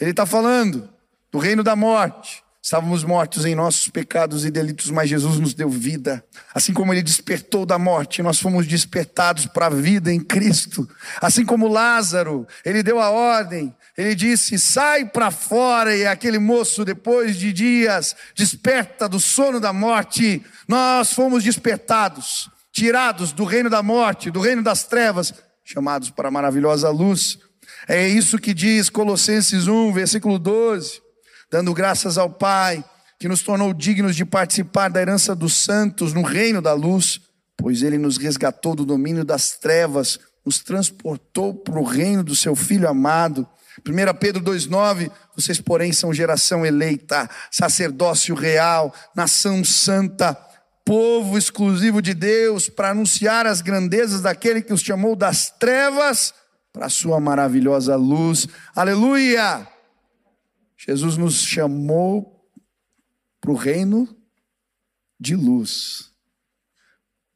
Ele 0.00 0.10
está 0.10 0.26
falando 0.26 0.92
do 1.30 1.38
reino 1.38 1.62
da 1.62 1.74
morte. 1.74 2.42
Estávamos 2.68 3.02
mortos 3.02 3.46
em 3.46 3.54
nossos 3.54 3.88
pecados 3.88 4.44
e 4.44 4.50
delitos, 4.50 4.90
mas 4.90 5.08
Jesus 5.08 5.38
nos 5.38 5.54
deu 5.54 5.70
vida. 5.70 6.22
Assim 6.54 6.74
como 6.74 6.92
ele 6.92 7.02
despertou 7.02 7.64
da 7.64 7.78
morte, 7.78 8.22
nós 8.22 8.38
fomos 8.38 8.66
despertados 8.66 9.46
para 9.46 9.68
a 9.68 9.70
vida 9.70 10.12
em 10.12 10.20
Cristo. 10.20 10.86
Assim 11.18 11.46
como 11.46 11.66
Lázaro, 11.66 12.46
ele 12.66 12.82
deu 12.82 13.00
a 13.00 13.08
ordem, 13.08 13.74
ele 13.96 14.14
disse: 14.14 14.58
sai 14.58 15.06
para 15.06 15.30
fora, 15.30 15.96
e 15.96 16.06
aquele 16.06 16.38
moço, 16.38 16.84
depois 16.84 17.38
de 17.38 17.54
dias, 17.54 18.14
desperta 18.36 19.08
do 19.08 19.18
sono 19.18 19.58
da 19.58 19.72
morte. 19.72 20.44
Nós 20.68 21.14
fomos 21.14 21.42
despertados, 21.42 22.50
tirados 22.70 23.32
do 23.32 23.44
reino 23.44 23.70
da 23.70 23.82
morte, 23.82 24.30
do 24.30 24.40
reino 24.40 24.62
das 24.62 24.84
trevas, 24.84 25.32
chamados 25.64 26.10
para 26.10 26.28
a 26.28 26.30
maravilhosa 26.30 26.90
luz. 26.90 27.38
É 27.88 28.06
isso 28.06 28.38
que 28.38 28.52
diz 28.52 28.90
Colossenses 28.90 29.66
1, 29.66 29.90
versículo 29.94 30.38
12 30.38 31.07
dando 31.50 31.72
graças 31.74 32.18
ao 32.18 32.30
Pai, 32.30 32.84
que 33.18 33.28
nos 33.28 33.42
tornou 33.42 33.74
dignos 33.74 34.14
de 34.14 34.24
participar 34.24 34.88
da 34.88 35.00
herança 35.00 35.34
dos 35.34 35.54
santos 35.54 36.12
no 36.12 36.22
reino 36.22 36.62
da 36.62 36.72
luz, 36.72 37.20
pois 37.56 37.82
ele 37.82 37.98
nos 37.98 38.16
resgatou 38.16 38.74
do 38.74 38.84
domínio 38.84 39.24
das 39.24 39.58
trevas, 39.58 40.18
nos 40.44 40.60
transportou 40.60 41.52
para 41.52 41.78
o 41.78 41.84
reino 41.84 42.22
do 42.22 42.34
seu 42.34 42.54
Filho 42.54 42.88
amado. 42.88 43.46
1 43.86 44.18
Pedro 44.18 44.42
2,9: 44.42 45.10
Vocês, 45.34 45.60
porém, 45.60 45.92
são 45.92 46.14
geração 46.14 46.64
eleita, 46.64 47.28
sacerdócio 47.50 48.34
real, 48.34 48.94
nação 49.14 49.64
santa, 49.64 50.36
povo 50.84 51.36
exclusivo 51.36 52.00
de 52.00 52.14
Deus, 52.14 52.68
para 52.68 52.90
anunciar 52.90 53.46
as 53.46 53.60
grandezas 53.60 54.20
daquele 54.20 54.62
que 54.62 54.72
os 54.72 54.80
chamou 54.80 55.14
das 55.16 55.50
trevas 55.50 56.32
para 56.72 56.86
a 56.86 56.90
sua 56.90 57.20
maravilhosa 57.20 57.96
luz. 57.96 58.46
Aleluia! 58.74 59.77
Jesus 60.80 61.16
nos 61.16 61.42
chamou 61.42 62.48
para 63.40 63.50
o 63.50 63.56
reino 63.56 64.16
de 65.18 65.34
luz. 65.34 66.14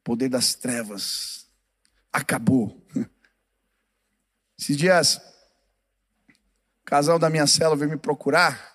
poder 0.01 0.29
das 0.29 0.55
trevas 0.55 1.45
acabou. 2.11 2.81
Esses 4.57 4.77
dias, 4.77 5.17
o 5.17 6.85
casal 6.85 7.19
da 7.19 7.29
minha 7.29 7.45
cela 7.45 7.75
veio 7.75 7.91
me 7.91 7.97
procurar. 7.97 8.71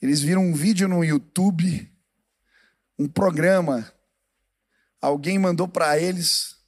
Eles 0.00 0.20
viram 0.20 0.44
um 0.44 0.54
vídeo 0.54 0.88
no 0.88 1.02
YouTube, 1.02 1.90
um 2.98 3.08
programa. 3.08 3.90
Alguém 5.00 5.38
mandou 5.38 5.66
para 5.66 5.98
eles 5.98 6.58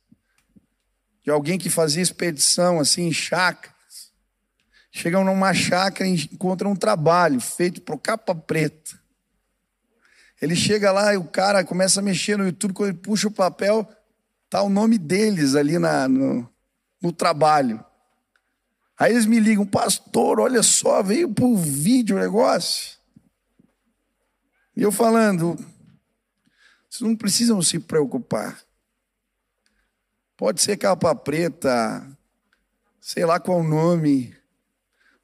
de 1.23 1.31
alguém 1.31 1.59
que 1.59 1.69
fazia 1.69 2.03
expedição 2.03 2.81
assim 2.81 3.09
em 3.09 3.13
chácaras. 3.13 3.74
Chegam 4.97 5.25
numa 5.25 5.53
chácara 5.53 6.09
e 6.09 6.15
encontram 6.15 6.71
um 6.71 6.77
trabalho 6.77 7.41
feito 7.41 7.83
por 7.83 7.99
capa 7.99 8.33
preta. 8.33 8.97
Ele 10.41 10.55
chega 10.55 10.93
lá 10.93 11.13
e 11.13 11.17
o 11.17 11.25
cara 11.25 11.65
começa 11.65 11.99
a 11.99 12.03
mexer 12.03 12.39
no 12.39 12.47
YouTube, 12.47 12.73
quando 12.73 12.91
ele 12.91 12.99
puxa 12.99 13.27
o 13.27 13.33
papel, 13.33 13.89
tá 14.49 14.63
o 14.63 14.69
nome 14.69 14.97
deles 14.97 15.57
ali 15.57 15.81
na, 15.81 16.07
no, 16.07 16.49
no 17.03 17.13
trabalho. 17.13 17.85
Aí 18.97 19.11
eles 19.11 19.27
me 19.27 19.41
ligam, 19.41 19.67
pastor, 19.67 20.39
olha 20.39 20.63
só, 20.63 21.03
veio 21.03 21.29
por 21.29 21.57
vídeo 21.57 22.17
o 22.17 22.21
negócio. 22.21 22.97
E 24.77 24.83
eu 24.83 24.93
falando, 24.93 25.57
vocês 26.89 27.01
não 27.01 27.17
precisam 27.17 27.61
se 27.61 27.81
preocupar. 27.81 28.63
Pode 30.37 30.63
ser 30.63 30.77
capa 30.77 31.13
preta, 31.17 32.17
sei 33.01 33.25
lá 33.25 33.41
qual 33.41 33.61
nome. 33.65 34.44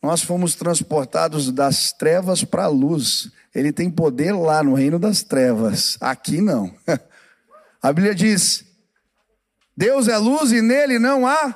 Nós 0.03 0.23
fomos 0.23 0.55
transportados 0.55 1.51
das 1.53 1.93
trevas 1.93 2.43
para 2.43 2.65
a 2.65 2.69
luz. 2.69 3.31
Ele 3.55 3.73
tem 3.73 3.91
poder 3.91 4.33
lá 4.33 4.63
no 4.63 4.75
reino 4.75 4.99
das 4.99 5.23
trevas. 5.23 5.99
Aqui 6.01 6.41
não. 6.41 6.75
A 7.83 7.93
Bíblia 7.93 8.15
diz: 8.15 8.65
Deus 9.77 10.09
é 10.09 10.17
luz 10.17 10.53
e 10.53 10.61
nele 10.63 10.99
não 10.99 11.27
há 11.27 11.55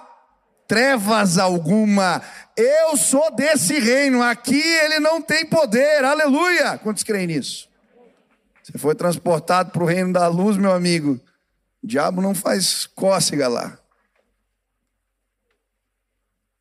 trevas 0.67 1.39
alguma. 1.39 2.23
Eu 2.57 2.97
sou 2.97 3.35
desse 3.35 3.79
reino. 3.79 4.23
Aqui 4.23 4.61
ele 4.61 4.99
não 5.01 5.21
tem 5.21 5.47
poder. 5.47 6.05
Aleluia. 6.05 6.79
Quantos 6.79 7.03
creem 7.03 7.27
nisso? 7.27 7.69
Você 8.63 8.79
foi 8.79 8.95
transportado 8.95 9.71
para 9.71 9.83
o 9.83 9.87
reino 9.87 10.13
da 10.13 10.27
luz, 10.27 10.57
meu 10.57 10.73
amigo. 10.73 11.21
O 11.83 11.87
diabo 11.87 12.23
não 12.23 12.35
faz 12.35 12.87
cócega 12.87 13.47
lá. 13.47 13.79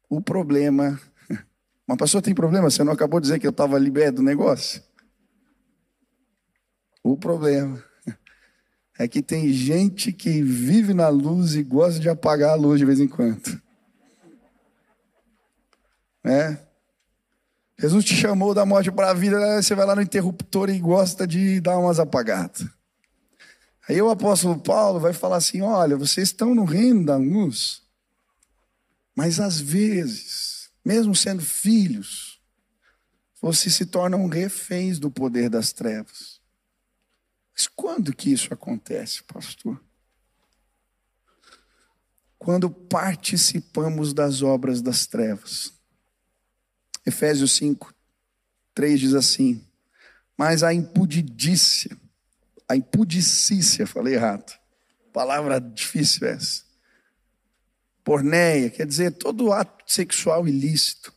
O 0.10 0.22
problema. 0.22 1.00
Uma 1.88 1.98
pessoa 1.98 2.22
tem 2.22 2.34
problema, 2.34 2.70
você 2.70 2.84
não 2.84 2.94
acabou 2.94 3.20
de 3.20 3.26
dizer 3.26 3.40
que 3.40 3.48
eu 3.48 3.52
estava 3.52 3.78
liberto 3.78 4.18
do 4.18 4.24
negócio? 4.24 4.82
O 7.04 7.18
problema 7.18 7.84
é 8.98 9.08
que 9.08 9.22
tem 9.22 9.52
gente 9.52 10.14
que 10.14 10.42
vive 10.42 10.94
na 10.94 11.10
luz 11.10 11.56
e 11.56 11.64
gosta 11.64 12.00
de 12.00 12.08
apagar 12.08 12.52
a 12.52 12.56
luz 12.56 12.80
de 12.80 12.86
vez 12.86 13.00
em 13.00 13.08
quando. 13.08 13.62
É. 16.24 16.58
Jesus 17.78 18.06
te 18.06 18.16
chamou 18.16 18.54
da 18.54 18.66
morte 18.66 18.90
para 18.92 19.10
a 19.10 19.14
vida, 19.14 19.62
você 19.62 19.76
vai 19.76 19.86
lá 19.86 19.96
no 19.96 20.02
interruptor 20.02 20.70
e 20.70 20.80
gosta 20.80 21.28
de 21.28 21.60
dar 21.60 21.78
umas 21.78 22.00
apagadas. 22.00 22.66
Aí 23.90 24.02
o 24.02 24.10
apóstolo 24.10 24.58
Paulo 24.58 25.00
vai 25.00 25.12
falar 25.12 25.38
assim: 25.38 25.62
olha, 25.62 25.98
vocês 25.98 26.30
estão 26.30 26.56
no 26.56 26.64
reino 26.64 27.06
da 27.06 27.18
luz, 27.18 27.82
mas 29.14 29.40
às 29.40 29.60
vezes, 29.60 30.53
mesmo 30.84 31.16
sendo 31.16 31.42
filhos, 31.42 32.42
vocês 33.42 33.76
se 33.76 33.86
tornam 33.86 34.28
reféns 34.28 35.00
do 35.00 35.12
poder 35.12 35.50
das 35.50 35.74
trevas. 35.74 36.42
Mas 37.54 37.68
quando 37.68 38.16
que 38.16 38.32
isso 38.32 38.54
acontece, 38.54 39.24
pastor? 39.24 39.82
Quando 42.38 42.70
participamos 42.70 44.14
das 44.14 44.42
obras 44.42 44.82
das 44.82 45.06
trevas. 45.06 45.74
Efésios 47.06 47.52
5, 47.54 47.94
3 48.74 49.00
diz 49.00 49.14
assim: 49.14 49.66
Mas 50.38 50.64
a 50.64 50.74
impudicícia 50.74 51.98
a 52.68 52.76
impudicícia, 52.76 53.86
falei 53.86 54.16
errado. 54.16 54.58
Palavra 55.12 55.60
difícil 55.60 56.28
essa. 56.28 56.64
Porneia, 58.04 58.70
quer 58.70 58.86
dizer 58.86 59.12
todo 59.12 59.54
ato 59.54 59.84
sexual 59.88 60.48
ilícito. 60.48 61.14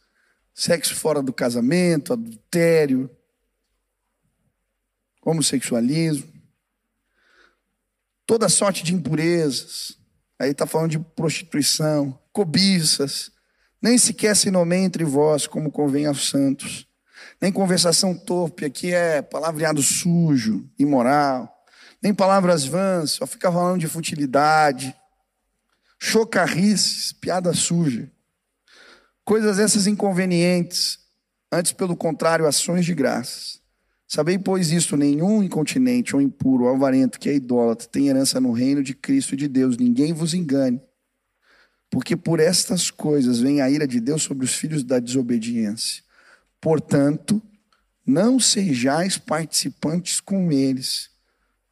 Sexo 0.54 0.94
fora 0.94 1.22
do 1.22 1.32
casamento, 1.32 2.12
adultério, 2.12 3.10
homossexualismo, 5.22 6.32
toda 8.24 8.48
sorte 8.48 8.82
de 8.82 8.94
impurezas. 8.94 9.98
Aí 10.38 10.50
está 10.50 10.66
falando 10.66 10.92
de 10.92 10.98
prostituição, 10.98 12.18
cobiças. 12.32 13.30
Nem 13.82 13.98
sequer 13.98 14.34
se 14.34 14.50
nomeia 14.50 14.84
entre 14.84 15.04
vós, 15.04 15.46
como 15.46 15.70
convém 15.70 16.06
aos 16.06 16.28
santos 16.30 16.86
nem 17.40 17.52
conversação 17.52 18.14
torpe, 18.14 18.64
aqui 18.64 18.92
é 18.92 19.22
palavreado 19.22 19.82
sujo, 19.82 20.68
imoral, 20.78 21.52
nem 22.02 22.14
palavras 22.14 22.64
vãs, 22.64 23.12
só 23.12 23.26
fica 23.26 23.50
falando 23.50 23.80
de 23.80 23.88
futilidade, 23.88 24.94
chocarrices, 25.98 27.12
piada 27.12 27.52
suja, 27.52 28.10
coisas 29.24 29.58
essas 29.58 29.86
inconvenientes, 29.86 30.98
antes 31.50 31.72
pelo 31.72 31.96
contrário, 31.96 32.46
ações 32.46 32.84
de 32.84 32.94
graças. 32.94 33.60
Sabei, 34.06 34.38
pois, 34.38 34.70
isto: 34.70 34.96
nenhum 34.96 35.42
incontinente 35.42 36.14
ou 36.14 36.22
impuro 36.22 36.64
ou 36.64 36.74
avarento 36.74 37.18
que 37.18 37.28
é 37.28 37.34
idólatra 37.34 37.88
tem 37.88 38.08
herança 38.08 38.40
no 38.40 38.52
reino 38.52 38.82
de 38.82 38.94
Cristo 38.94 39.34
e 39.34 39.36
de 39.36 39.48
Deus. 39.48 39.76
Ninguém 39.76 40.12
vos 40.12 40.32
engane, 40.32 40.80
porque 41.90 42.16
por 42.16 42.38
estas 42.38 42.90
coisas 42.90 43.40
vem 43.40 43.60
a 43.60 43.68
ira 43.68 43.86
de 43.86 44.00
Deus 44.00 44.22
sobre 44.22 44.44
os 44.44 44.54
filhos 44.54 44.84
da 44.84 45.00
desobediência. 45.00 46.04
Portanto, 46.60 47.42
não 48.06 48.38
sejais 48.38 49.18
participantes 49.18 50.20
com 50.20 50.52
eles, 50.52 51.10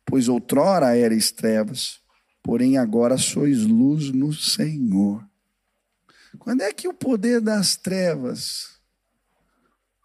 pois 0.04 0.28
outrora 0.28 0.96
erais 0.96 1.30
trevas, 1.30 2.00
porém 2.44 2.76
agora 2.76 3.16
sois 3.16 3.62
luz 3.62 4.12
no 4.12 4.30
Senhor. 4.30 5.26
Quando 6.38 6.60
é 6.60 6.72
que 6.74 6.86
o 6.86 6.92
poder 6.92 7.40
das 7.40 7.74
trevas 7.74 8.78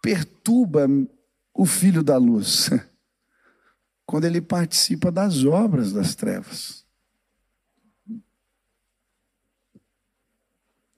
perturba 0.02 0.88
o 1.52 1.66
filho 1.66 2.02
da 2.02 2.16
luz? 2.16 2.70
Quando 4.06 4.24
ele 4.24 4.40
participa 4.40 5.12
das 5.12 5.44
obras 5.44 5.92
das 5.92 6.14
trevas. 6.14 6.84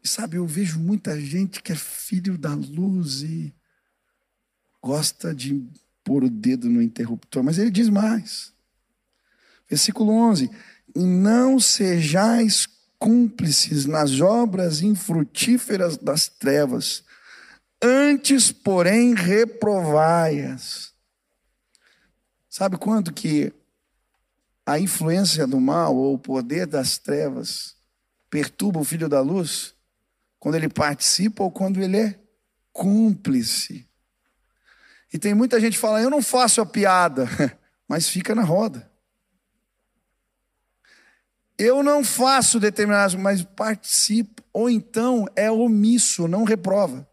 E 0.02 0.08
sabe, 0.08 0.36
eu 0.36 0.46
vejo 0.46 0.78
muita 0.78 1.20
gente 1.20 1.60
que 1.60 1.72
é 1.72 1.76
filho 1.76 2.38
da 2.38 2.54
luz 2.54 3.22
e 3.22 3.52
gosta 4.80 5.34
de 5.34 5.68
pôr 6.04 6.22
o 6.22 6.30
dedo 6.30 6.70
no 6.70 6.80
interruptor, 6.80 7.42
mas 7.42 7.58
ele 7.58 7.70
diz 7.70 7.88
mais. 7.88 8.52
Versículo 9.68 10.12
11: 10.12 10.50
E 10.94 11.00
não 11.00 11.58
sejais 11.58 12.68
cúmplices 12.98 13.84
nas 13.86 14.20
obras 14.20 14.80
infrutíferas 14.80 15.96
das 15.96 16.28
trevas, 16.28 17.02
antes, 17.82 18.52
porém, 18.52 19.14
reprovai-as. 19.14 20.92
Sabe 22.48 22.76
quando 22.76 23.12
que 23.12 23.52
a 24.64 24.78
influência 24.78 25.46
do 25.46 25.60
mal 25.60 25.96
ou 25.96 26.14
o 26.14 26.18
poder 26.18 26.66
das 26.66 26.98
trevas 26.98 27.74
perturba 28.30 28.78
o 28.78 28.84
filho 28.84 29.08
da 29.08 29.20
luz? 29.20 29.74
Quando 30.38 30.54
ele 30.56 30.68
participa 30.68 31.42
ou 31.42 31.50
quando 31.50 31.82
ele 31.82 31.96
é 31.96 32.20
cúmplice. 32.72 33.88
E 35.12 35.18
tem 35.18 35.34
muita 35.34 35.58
gente 35.58 35.74
que 35.74 35.80
fala, 35.80 36.00
eu 36.00 36.10
não 36.10 36.22
faço 36.22 36.60
a 36.60 36.66
piada, 36.66 37.26
mas 37.88 38.08
fica 38.08 38.34
na 38.34 38.44
roda. 38.44 38.91
Eu 41.64 41.80
não 41.80 42.02
faço 42.02 42.58
determinadas, 42.58 43.14
mas 43.14 43.44
participo. 43.44 44.42
Ou 44.52 44.68
então 44.68 45.28
é 45.36 45.48
omisso, 45.48 46.26
não 46.26 46.42
reprova. 46.42 47.08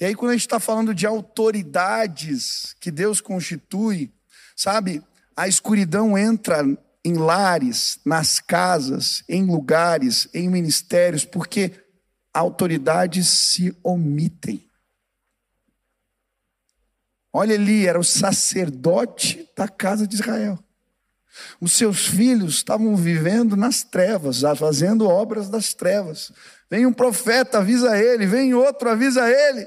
E 0.00 0.06
aí, 0.06 0.14
quando 0.14 0.30
a 0.30 0.32
gente 0.32 0.46
está 0.46 0.58
falando 0.58 0.94
de 0.94 1.06
autoridades 1.06 2.74
que 2.80 2.90
Deus 2.90 3.20
constitui, 3.20 4.10
sabe, 4.56 5.02
a 5.36 5.46
escuridão 5.46 6.16
entra 6.16 6.64
em 7.04 7.12
lares, 7.12 8.00
nas 8.06 8.40
casas, 8.40 9.22
em 9.28 9.44
lugares, 9.44 10.26
em 10.32 10.48
ministérios, 10.48 11.22
porque 11.26 11.72
autoridades 12.32 13.28
se 13.28 13.76
omitem. 13.82 14.66
Olha 17.30 17.54
ali, 17.54 17.86
era 17.86 18.00
o 18.00 18.04
sacerdote 18.04 19.46
da 19.54 19.68
casa 19.68 20.06
de 20.06 20.14
Israel. 20.14 20.58
Os 21.60 21.72
seus 21.72 22.06
filhos 22.06 22.56
estavam 22.56 22.96
vivendo 22.96 23.56
nas 23.56 23.82
trevas, 23.82 24.40
fazendo 24.56 25.06
obras 25.06 25.48
das 25.48 25.74
trevas. 25.74 26.32
Vem 26.70 26.86
um 26.86 26.92
profeta, 26.92 27.58
avisa 27.58 27.96
ele, 27.98 28.26
vem 28.26 28.54
outro, 28.54 28.90
avisa 28.90 29.28
ele. 29.28 29.66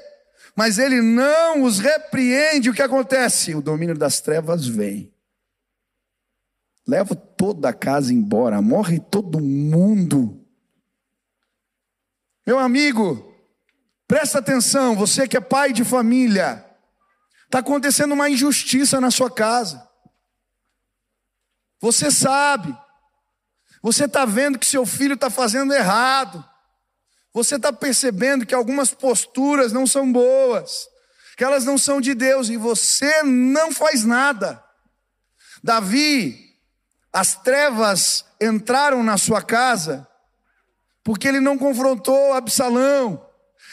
Mas 0.56 0.78
ele 0.78 1.02
não 1.02 1.64
os 1.64 1.80
repreende. 1.80 2.70
O 2.70 2.74
que 2.74 2.82
acontece? 2.82 3.56
O 3.56 3.62
domínio 3.62 3.98
das 3.98 4.22
trevas 4.22 4.68
vem. 4.68 5.12
leva 6.88 7.16
toda 7.16 7.70
a 7.70 7.74
casa 7.74 8.14
embora, 8.14 8.62
morre 8.62 9.00
todo 9.00 9.40
mundo. 9.40 10.46
Meu 12.46 12.60
amigo, 12.60 13.34
presta 14.06 14.40
atenção, 14.40 14.96
você 14.96 15.28
que 15.28 15.38
é 15.38 15.42
pai 15.42 15.72
de 15.72 15.86
família, 15.86 16.66
está 17.46 17.60
acontecendo 17.60 18.12
uma 18.12 18.30
injustiça 18.30 19.00
na 19.00 19.10
sua 19.10 19.32
casa. 19.32 19.88
Você 21.84 22.10
sabe, 22.10 22.74
você 23.82 24.06
está 24.06 24.24
vendo 24.24 24.58
que 24.58 24.66
seu 24.66 24.86
filho 24.86 25.16
está 25.16 25.30
fazendo 25.30 25.74
errado, 25.74 26.42
você 27.34 27.58
está 27.58 27.74
percebendo 27.74 28.46
que 28.46 28.56
algumas 28.56 28.92
posturas 28.92 29.74
não 29.74 29.86
são 29.86 30.10
boas, 30.10 30.88
que 31.36 31.44
elas 31.44 31.66
não 31.66 31.78
são 31.78 32.00
de 32.00 32.14
Deus 32.14 32.48
e 32.48 32.56
você 32.56 33.22
não 33.24 33.74
faz 33.74 34.06
nada. 34.06 34.64
Davi, 35.62 36.56
as 37.12 37.36
trevas 37.36 38.24
entraram 38.40 39.04
na 39.04 39.18
sua 39.18 39.42
casa 39.42 40.08
porque 41.04 41.28
ele 41.28 41.42
não 41.42 41.58
confrontou 41.58 42.32
Absalão, 42.32 43.30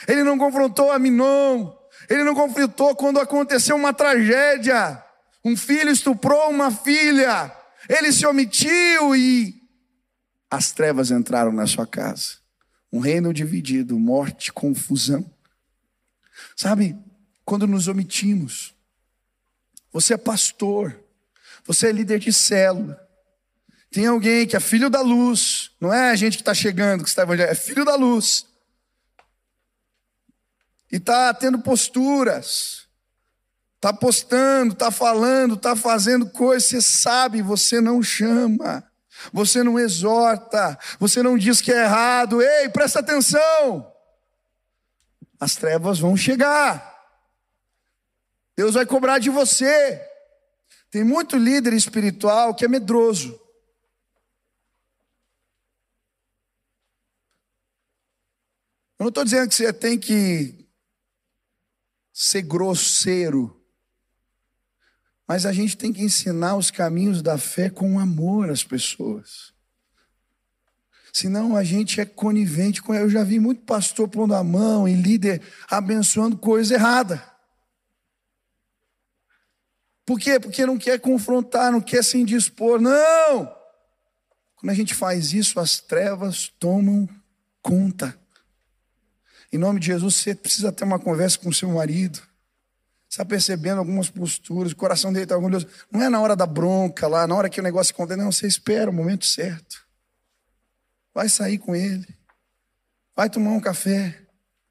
ele 0.09 0.25
não 0.25 0.37
confrontou 0.37 0.91
Aminon, 0.91 1.73
ele 2.09 2.25
não 2.25 2.35
confrontou 2.35 2.97
quando 2.97 3.21
aconteceu 3.21 3.77
uma 3.77 3.95
tragédia. 3.95 5.01
Um 5.45 5.57
filho 5.57 5.93
estuprou 5.93 6.51
uma 6.51 6.73
filha, 6.73 7.57
ele 7.91 8.12
se 8.12 8.24
omitiu 8.24 9.16
e 9.16 9.61
as 10.49 10.70
trevas 10.70 11.11
entraram 11.11 11.51
na 11.51 11.66
sua 11.66 11.84
casa. 11.84 12.38
Um 12.93 13.01
reino 13.01 13.34
dividido, 13.34 13.99
morte, 13.99 14.53
confusão. 14.53 15.28
Sabe, 16.57 16.97
quando 17.45 17.66
nos 17.66 17.88
omitimos, 17.88 18.72
você 19.93 20.14
é 20.14 20.16
pastor, 20.16 21.03
você 21.64 21.88
é 21.88 21.93
líder 21.93 22.20
de 22.20 22.32
célula, 22.32 22.97
tem 23.91 24.07
alguém 24.07 24.47
que 24.47 24.57
é 24.57 24.61
filho 24.61 24.88
da 24.88 25.01
luz, 25.01 25.72
não 25.80 25.93
é 25.93 26.12
a 26.12 26.16
gente 26.16 26.36
que 26.36 26.43
está 26.43 26.55
chegando, 26.55 27.03
que 27.03 27.09
está 27.09 27.22
evangelizando, 27.22 27.59
é 27.59 27.61
filho 27.61 27.84
da 27.84 27.97
luz. 27.97 28.47
E 30.93 30.97
está 30.97 31.34
tendo 31.34 31.59
posturas, 31.59 32.80
está 33.81 33.95
postando, 33.95 34.74
está 34.74 34.91
falando, 34.91 35.55
está 35.55 35.74
fazendo 35.74 36.28
coisas, 36.28 36.68
você 36.68 36.83
sabe, 36.83 37.41
você 37.41 37.81
não 37.81 38.03
chama, 38.03 38.87
você 39.33 39.62
não 39.62 39.78
exorta, 39.78 40.78
você 40.99 41.22
não 41.22 41.39
diz 41.39 41.62
que 41.62 41.72
é 41.72 41.85
errado, 41.85 42.43
ei, 42.43 42.68
presta 42.68 43.01
atenção. 43.01 43.91
As 45.41 45.57
trevas 45.57 45.99
vão 45.99 46.14
chegar, 46.14 46.95
Deus 48.55 48.74
vai 48.74 48.85
cobrar 48.85 49.18
de 49.18 49.31
você. 49.31 50.07
Tem 50.91 51.03
muito 51.03 51.39
líder 51.39 51.72
espiritual 51.72 52.55
que 52.55 52.66
é 52.66 52.68
medroso. 52.68 53.41
Eu 58.99 59.05
não 59.05 59.09
estou 59.09 59.24
dizendo 59.24 59.49
que 59.49 59.55
você 59.55 59.72
tem 59.72 59.99
que 59.99 60.68
ser 62.12 62.43
grosseiro, 62.43 63.60
mas 65.31 65.47
a 65.47 65.53
gente 65.53 65.76
tem 65.76 65.93
que 65.93 66.03
ensinar 66.03 66.57
os 66.57 66.72
caminhos 66.72 67.22
da 67.22 67.39
fé 67.39 67.70
com 67.70 68.01
amor 68.01 68.51
às 68.51 68.64
pessoas. 68.64 69.53
Senão 71.12 71.55
a 71.55 71.62
gente 71.62 72.01
é 72.01 72.05
conivente 72.05 72.83
com. 72.83 72.93
Eu 72.93 73.09
já 73.09 73.22
vi 73.22 73.39
muito 73.39 73.62
pastor 73.62 74.09
pondo 74.09 74.35
a 74.35 74.43
mão 74.43 74.89
e 74.89 74.93
líder 74.93 75.41
abençoando 75.68 76.37
coisa 76.37 76.74
errada. 76.74 77.24
Por 80.05 80.18
quê? 80.18 80.41
Porque 80.41 80.66
não 80.66 80.76
quer 80.76 80.99
confrontar, 80.99 81.70
não 81.70 81.81
quer 81.81 82.03
se 82.03 82.18
indispor. 82.18 82.81
Não! 82.81 83.55
Quando 84.57 84.70
a 84.70 84.74
gente 84.74 84.97
faz 84.97 85.33
isso, 85.33 85.61
as 85.61 85.78
trevas 85.78 86.49
tomam 86.59 87.09
conta. 87.62 88.18
Em 89.53 89.59
nome 89.59 89.78
de 89.78 89.87
Jesus, 89.87 90.16
você 90.16 90.35
precisa 90.35 90.72
ter 90.72 90.83
uma 90.83 90.99
conversa 90.99 91.39
com 91.39 91.53
seu 91.53 91.68
marido. 91.68 92.20
Está 93.11 93.25
percebendo 93.25 93.79
algumas 93.81 94.09
posturas, 94.09 94.71
o 94.71 94.77
coração 94.77 95.13
dele 95.13 95.25
está 95.25 95.35
orgulhoso. 95.35 95.67
Não 95.91 96.01
é 96.01 96.09
na 96.09 96.21
hora 96.21 96.37
da 96.37 96.47
bronca 96.47 97.09
lá, 97.09 97.27
na 97.27 97.35
hora 97.35 97.51
que 97.51 97.59
o 97.59 97.63
negócio 97.63 97.93
acontece, 97.93 98.21
não, 98.21 98.31
você 98.31 98.47
espera 98.47 98.89
o 98.89 98.95
momento 98.95 99.27
certo. 99.27 99.85
Vai 101.13 101.29
sair 101.29 101.59
com 101.59 101.75
ele, 101.75 102.07
vai 103.17 103.29
tomar 103.29 103.51
um 103.51 103.61
café, 103.61 104.17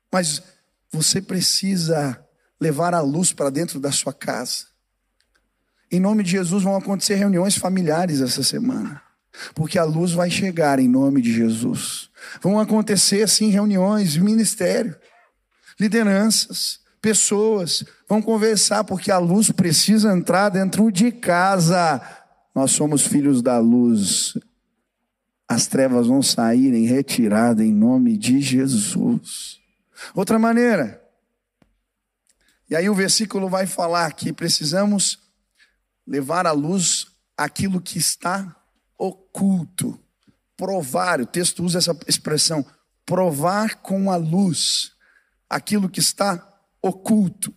mas 0.10 0.42
você 0.90 1.22
precisa 1.22 2.18
levar 2.62 2.94
a 2.94 3.02
luz 3.02 3.34
para 3.34 3.50
dentro 3.50 3.78
da 3.78 3.92
sua 3.92 4.14
casa. 4.14 4.68
Em 5.92 6.00
nome 6.00 6.24
de 6.24 6.32
Jesus 6.32 6.64
vão 6.64 6.78
acontecer 6.78 7.16
reuniões 7.16 7.58
familiares 7.58 8.22
essa 8.22 8.42
semana, 8.42 9.02
porque 9.54 9.78
a 9.78 9.84
luz 9.84 10.14
vai 10.14 10.32
chegar 10.32 10.80
em 10.80 10.88
nome 10.88 11.22
de 11.22 11.34
Jesus. 11.34 12.10
Vão 12.42 12.58
acontecer 12.58 13.22
assim 13.22 13.50
reuniões, 13.50 14.16
ministério, 14.16 14.98
lideranças, 15.78 16.80
pessoas 17.02 17.84
vão 18.10 18.22
conversar 18.22 18.84
porque 18.84 19.12
a 19.12 19.20
luz 19.20 19.52
precisa 19.52 20.12
entrar 20.12 20.50
dentro 20.50 20.92
de 20.92 21.12
casa. 21.12 22.02
Nós 22.54 22.72
somos 22.72 23.06
filhos 23.06 23.42
da 23.42 23.60
luz. 23.60 24.38
As 25.48 25.68
trevas 25.68 26.08
vão 26.08 26.22
sair 26.22 26.74
em 26.74 26.86
retirada 26.86 27.64
em 27.64 27.72
nome 27.72 28.18
de 28.18 28.42
Jesus. 28.42 29.60
Outra 30.14 30.40
maneira. 30.40 31.02
E 32.70 32.76
aí 32.76 32.90
o 32.90 32.96
versículo 32.96 33.48
vai 33.48 33.66
falar 33.66 34.12
que 34.14 34.34
precisamos 34.34 35.20
levar 36.06 36.46
à 36.46 36.52
luz 36.52 37.08
aquilo 37.38 37.80
que 37.80 37.98
está 37.98 38.56
oculto 38.98 39.98
provar, 40.60 41.22
o 41.22 41.26
texto 41.26 41.64
usa 41.64 41.78
essa 41.78 41.98
expressão, 42.06 42.66
provar 43.06 43.76
com 43.76 44.12
a 44.12 44.18
luz 44.18 44.92
aquilo 45.50 45.88
que 45.88 46.02
está 46.02 46.46
oculto, 46.82 47.56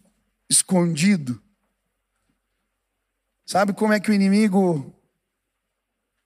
escondido. 0.53 1.43
Sabe 3.45 3.73
como 3.73 3.93
é 3.93 4.01
que 4.01 4.11
o 4.11 4.15
inimigo, 4.15 4.95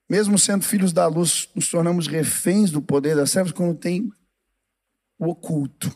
mesmo 0.07 0.37
sendo 0.37 0.63
filhos 0.63 0.93
da 0.93 1.07
luz, 1.07 1.49
nos 1.55 1.69
tornamos 1.69 2.07
reféns 2.07 2.69
do 2.69 2.81
poder 2.81 3.15
das 3.15 3.31
trevas 3.31 3.51
quando 3.51 3.77
tem 3.77 4.11
o 5.17 5.29
oculto, 5.29 5.95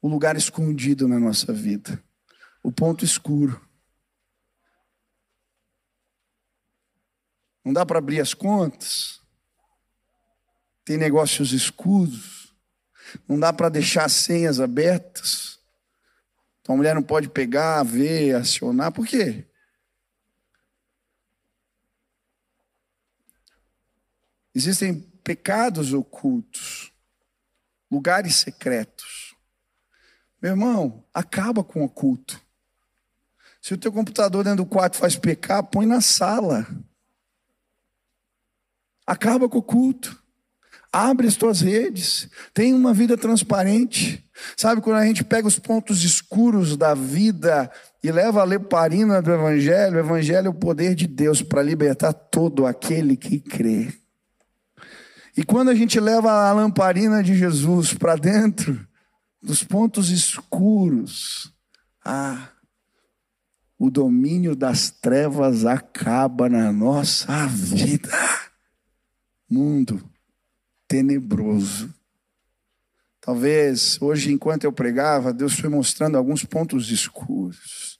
o 0.00 0.08
lugar 0.08 0.36
escondido 0.36 1.08
na 1.08 1.18
nossa 1.18 1.52
vida, 1.52 2.02
o 2.62 2.70
ponto 2.70 3.04
escuro. 3.04 3.60
Não 7.64 7.72
dá 7.72 7.84
para 7.84 7.98
abrir 7.98 8.20
as 8.20 8.34
contas, 8.34 9.20
tem 10.84 10.96
negócios 10.96 11.52
escuros, 11.52 12.54
não 13.28 13.38
dá 13.38 13.52
para 13.52 13.68
deixar 13.68 14.04
as 14.04 14.12
senhas 14.12 14.60
abertas. 14.60 15.51
Então 16.62 16.76
a 16.76 16.78
mulher 16.78 16.94
não 16.94 17.02
pode 17.02 17.28
pegar, 17.28 17.82
ver, 17.82 18.36
acionar, 18.36 18.92
por 18.92 19.04
quê? 19.04 19.44
Existem 24.54 25.00
pecados 25.24 25.92
ocultos, 25.92 26.92
lugares 27.90 28.36
secretos. 28.36 29.34
Meu 30.40 30.52
irmão, 30.52 31.04
acaba 31.12 31.64
com 31.64 31.80
o 31.80 31.84
oculto. 31.84 32.40
Se 33.60 33.74
o 33.74 33.78
teu 33.78 33.92
computador 33.92 34.44
dentro 34.44 34.64
do 34.64 34.68
quarto 34.68 34.96
faz 34.96 35.16
pecar, 35.16 35.62
põe 35.64 35.86
na 35.86 36.00
sala. 36.00 36.66
Acaba 39.06 39.48
com 39.48 39.58
o 39.58 39.62
culto. 39.62 40.21
Abre 40.92 41.26
as 41.26 41.36
tuas 41.36 41.62
redes, 41.62 42.28
tem 42.52 42.74
uma 42.74 42.92
vida 42.92 43.16
transparente. 43.16 44.22
Sabe 44.54 44.82
quando 44.82 44.96
a 44.96 45.06
gente 45.06 45.24
pega 45.24 45.48
os 45.48 45.58
pontos 45.58 46.04
escuros 46.04 46.76
da 46.76 46.92
vida 46.92 47.72
e 48.04 48.12
leva 48.12 48.42
a 48.42 48.44
leparina 48.44 49.22
do 49.22 49.32
Evangelho? 49.32 49.96
O 49.96 50.00
Evangelho 50.00 50.48
é 50.48 50.50
o 50.50 50.54
poder 50.54 50.94
de 50.94 51.06
Deus 51.06 51.40
para 51.40 51.62
libertar 51.62 52.12
todo 52.12 52.66
aquele 52.66 53.16
que 53.16 53.40
crê. 53.40 53.90
E 55.34 55.42
quando 55.42 55.70
a 55.70 55.74
gente 55.74 55.98
leva 55.98 56.30
a 56.30 56.52
lamparina 56.52 57.22
de 57.22 57.34
Jesus 57.38 57.94
para 57.94 58.14
dentro 58.16 58.86
dos 59.42 59.64
pontos 59.64 60.10
escuros, 60.10 61.50
ah, 62.04 62.50
o 63.78 63.88
domínio 63.90 64.54
das 64.54 64.90
trevas 64.90 65.64
acaba 65.64 66.50
na 66.50 66.70
nossa 66.70 67.46
vida. 67.46 68.10
Mundo 69.48 70.11
tenebroso. 70.92 71.88
Talvez 73.18 73.96
hoje, 74.02 74.30
enquanto 74.30 74.64
eu 74.64 74.72
pregava, 74.72 75.32
Deus 75.32 75.58
foi 75.58 75.70
mostrando 75.70 76.18
alguns 76.18 76.44
pontos 76.44 76.90
escuros, 76.90 77.98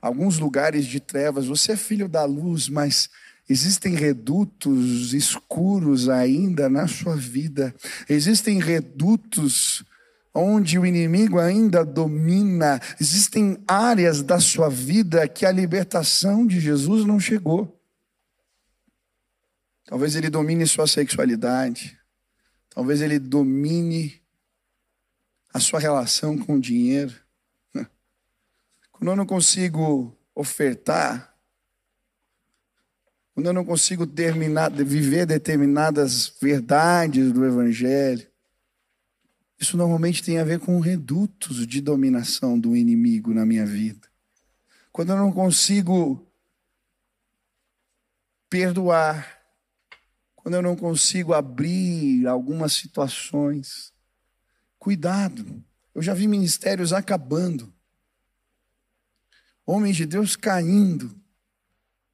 alguns 0.00 0.38
lugares 0.38 0.86
de 0.86 0.98
trevas. 0.98 1.44
Você 1.44 1.72
é 1.72 1.76
filho 1.76 2.08
da 2.08 2.24
luz, 2.24 2.70
mas 2.70 3.10
existem 3.46 3.94
redutos 3.94 5.12
escuros 5.12 6.08
ainda 6.08 6.70
na 6.70 6.88
sua 6.88 7.16
vida, 7.16 7.74
existem 8.08 8.58
redutos 8.58 9.84
onde 10.32 10.78
o 10.78 10.86
inimigo 10.86 11.38
ainda 11.38 11.84
domina, 11.84 12.80
existem 12.98 13.58
áreas 13.68 14.22
da 14.22 14.40
sua 14.40 14.70
vida 14.70 15.28
que 15.28 15.44
a 15.44 15.52
libertação 15.52 16.46
de 16.46 16.60
Jesus 16.60 17.04
não 17.04 17.20
chegou. 17.20 17.73
Talvez 19.84 20.16
ele 20.16 20.30
domine 20.30 20.66
sua 20.66 20.86
sexualidade. 20.86 21.98
Talvez 22.70 23.00
ele 23.00 23.18
domine 23.18 24.20
a 25.52 25.60
sua 25.60 25.78
relação 25.78 26.36
com 26.36 26.56
o 26.56 26.60
dinheiro. 26.60 27.14
Quando 28.90 29.10
eu 29.10 29.16
não 29.16 29.26
consigo 29.26 30.16
ofertar, 30.34 31.32
quando 33.34 33.46
eu 33.46 33.52
não 33.52 33.64
consigo 33.64 34.06
terminar, 34.06 34.70
viver 34.70 35.26
determinadas 35.26 36.32
verdades 36.40 37.32
do 37.32 37.44
Evangelho, 37.44 38.24
isso 39.58 39.76
normalmente 39.76 40.22
tem 40.22 40.38
a 40.38 40.44
ver 40.44 40.60
com 40.60 40.78
redutos 40.78 41.66
de 41.66 41.80
dominação 41.80 42.58
do 42.58 42.76
inimigo 42.76 43.34
na 43.34 43.44
minha 43.44 43.66
vida. 43.66 44.08
Quando 44.92 45.10
eu 45.10 45.16
não 45.16 45.32
consigo 45.32 46.24
perdoar, 48.48 49.43
quando 50.44 50.56
eu 50.56 50.62
não 50.62 50.76
consigo 50.76 51.32
abrir 51.32 52.26
algumas 52.26 52.74
situações, 52.74 53.94
cuidado. 54.78 55.64
Eu 55.94 56.02
já 56.02 56.12
vi 56.12 56.28
ministérios 56.28 56.92
acabando, 56.92 57.72
homens 59.64 59.96
de 59.96 60.04
Deus 60.04 60.36
caindo, 60.36 61.18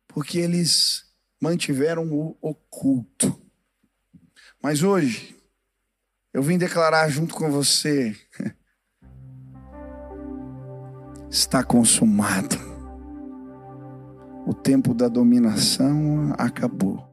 porque 0.06 0.38
eles 0.38 1.06
mantiveram 1.40 2.08
o 2.08 2.38
oculto. 2.40 3.36
Mas 4.62 4.84
hoje, 4.84 5.36
eu 6.32 6.40
vim 6.40 6.56
declarar 6.56 7.08
junto 7.08 7.34
com 7.34 7.50
você: 7.50 8.16
está 11.28 11.64
consumado. 11.64 12.54
O 14.46 14.54
tempo 14.54 14.94
da 14.94 15.08
dominação 15.08 16.32
acabou. 16.38 17.09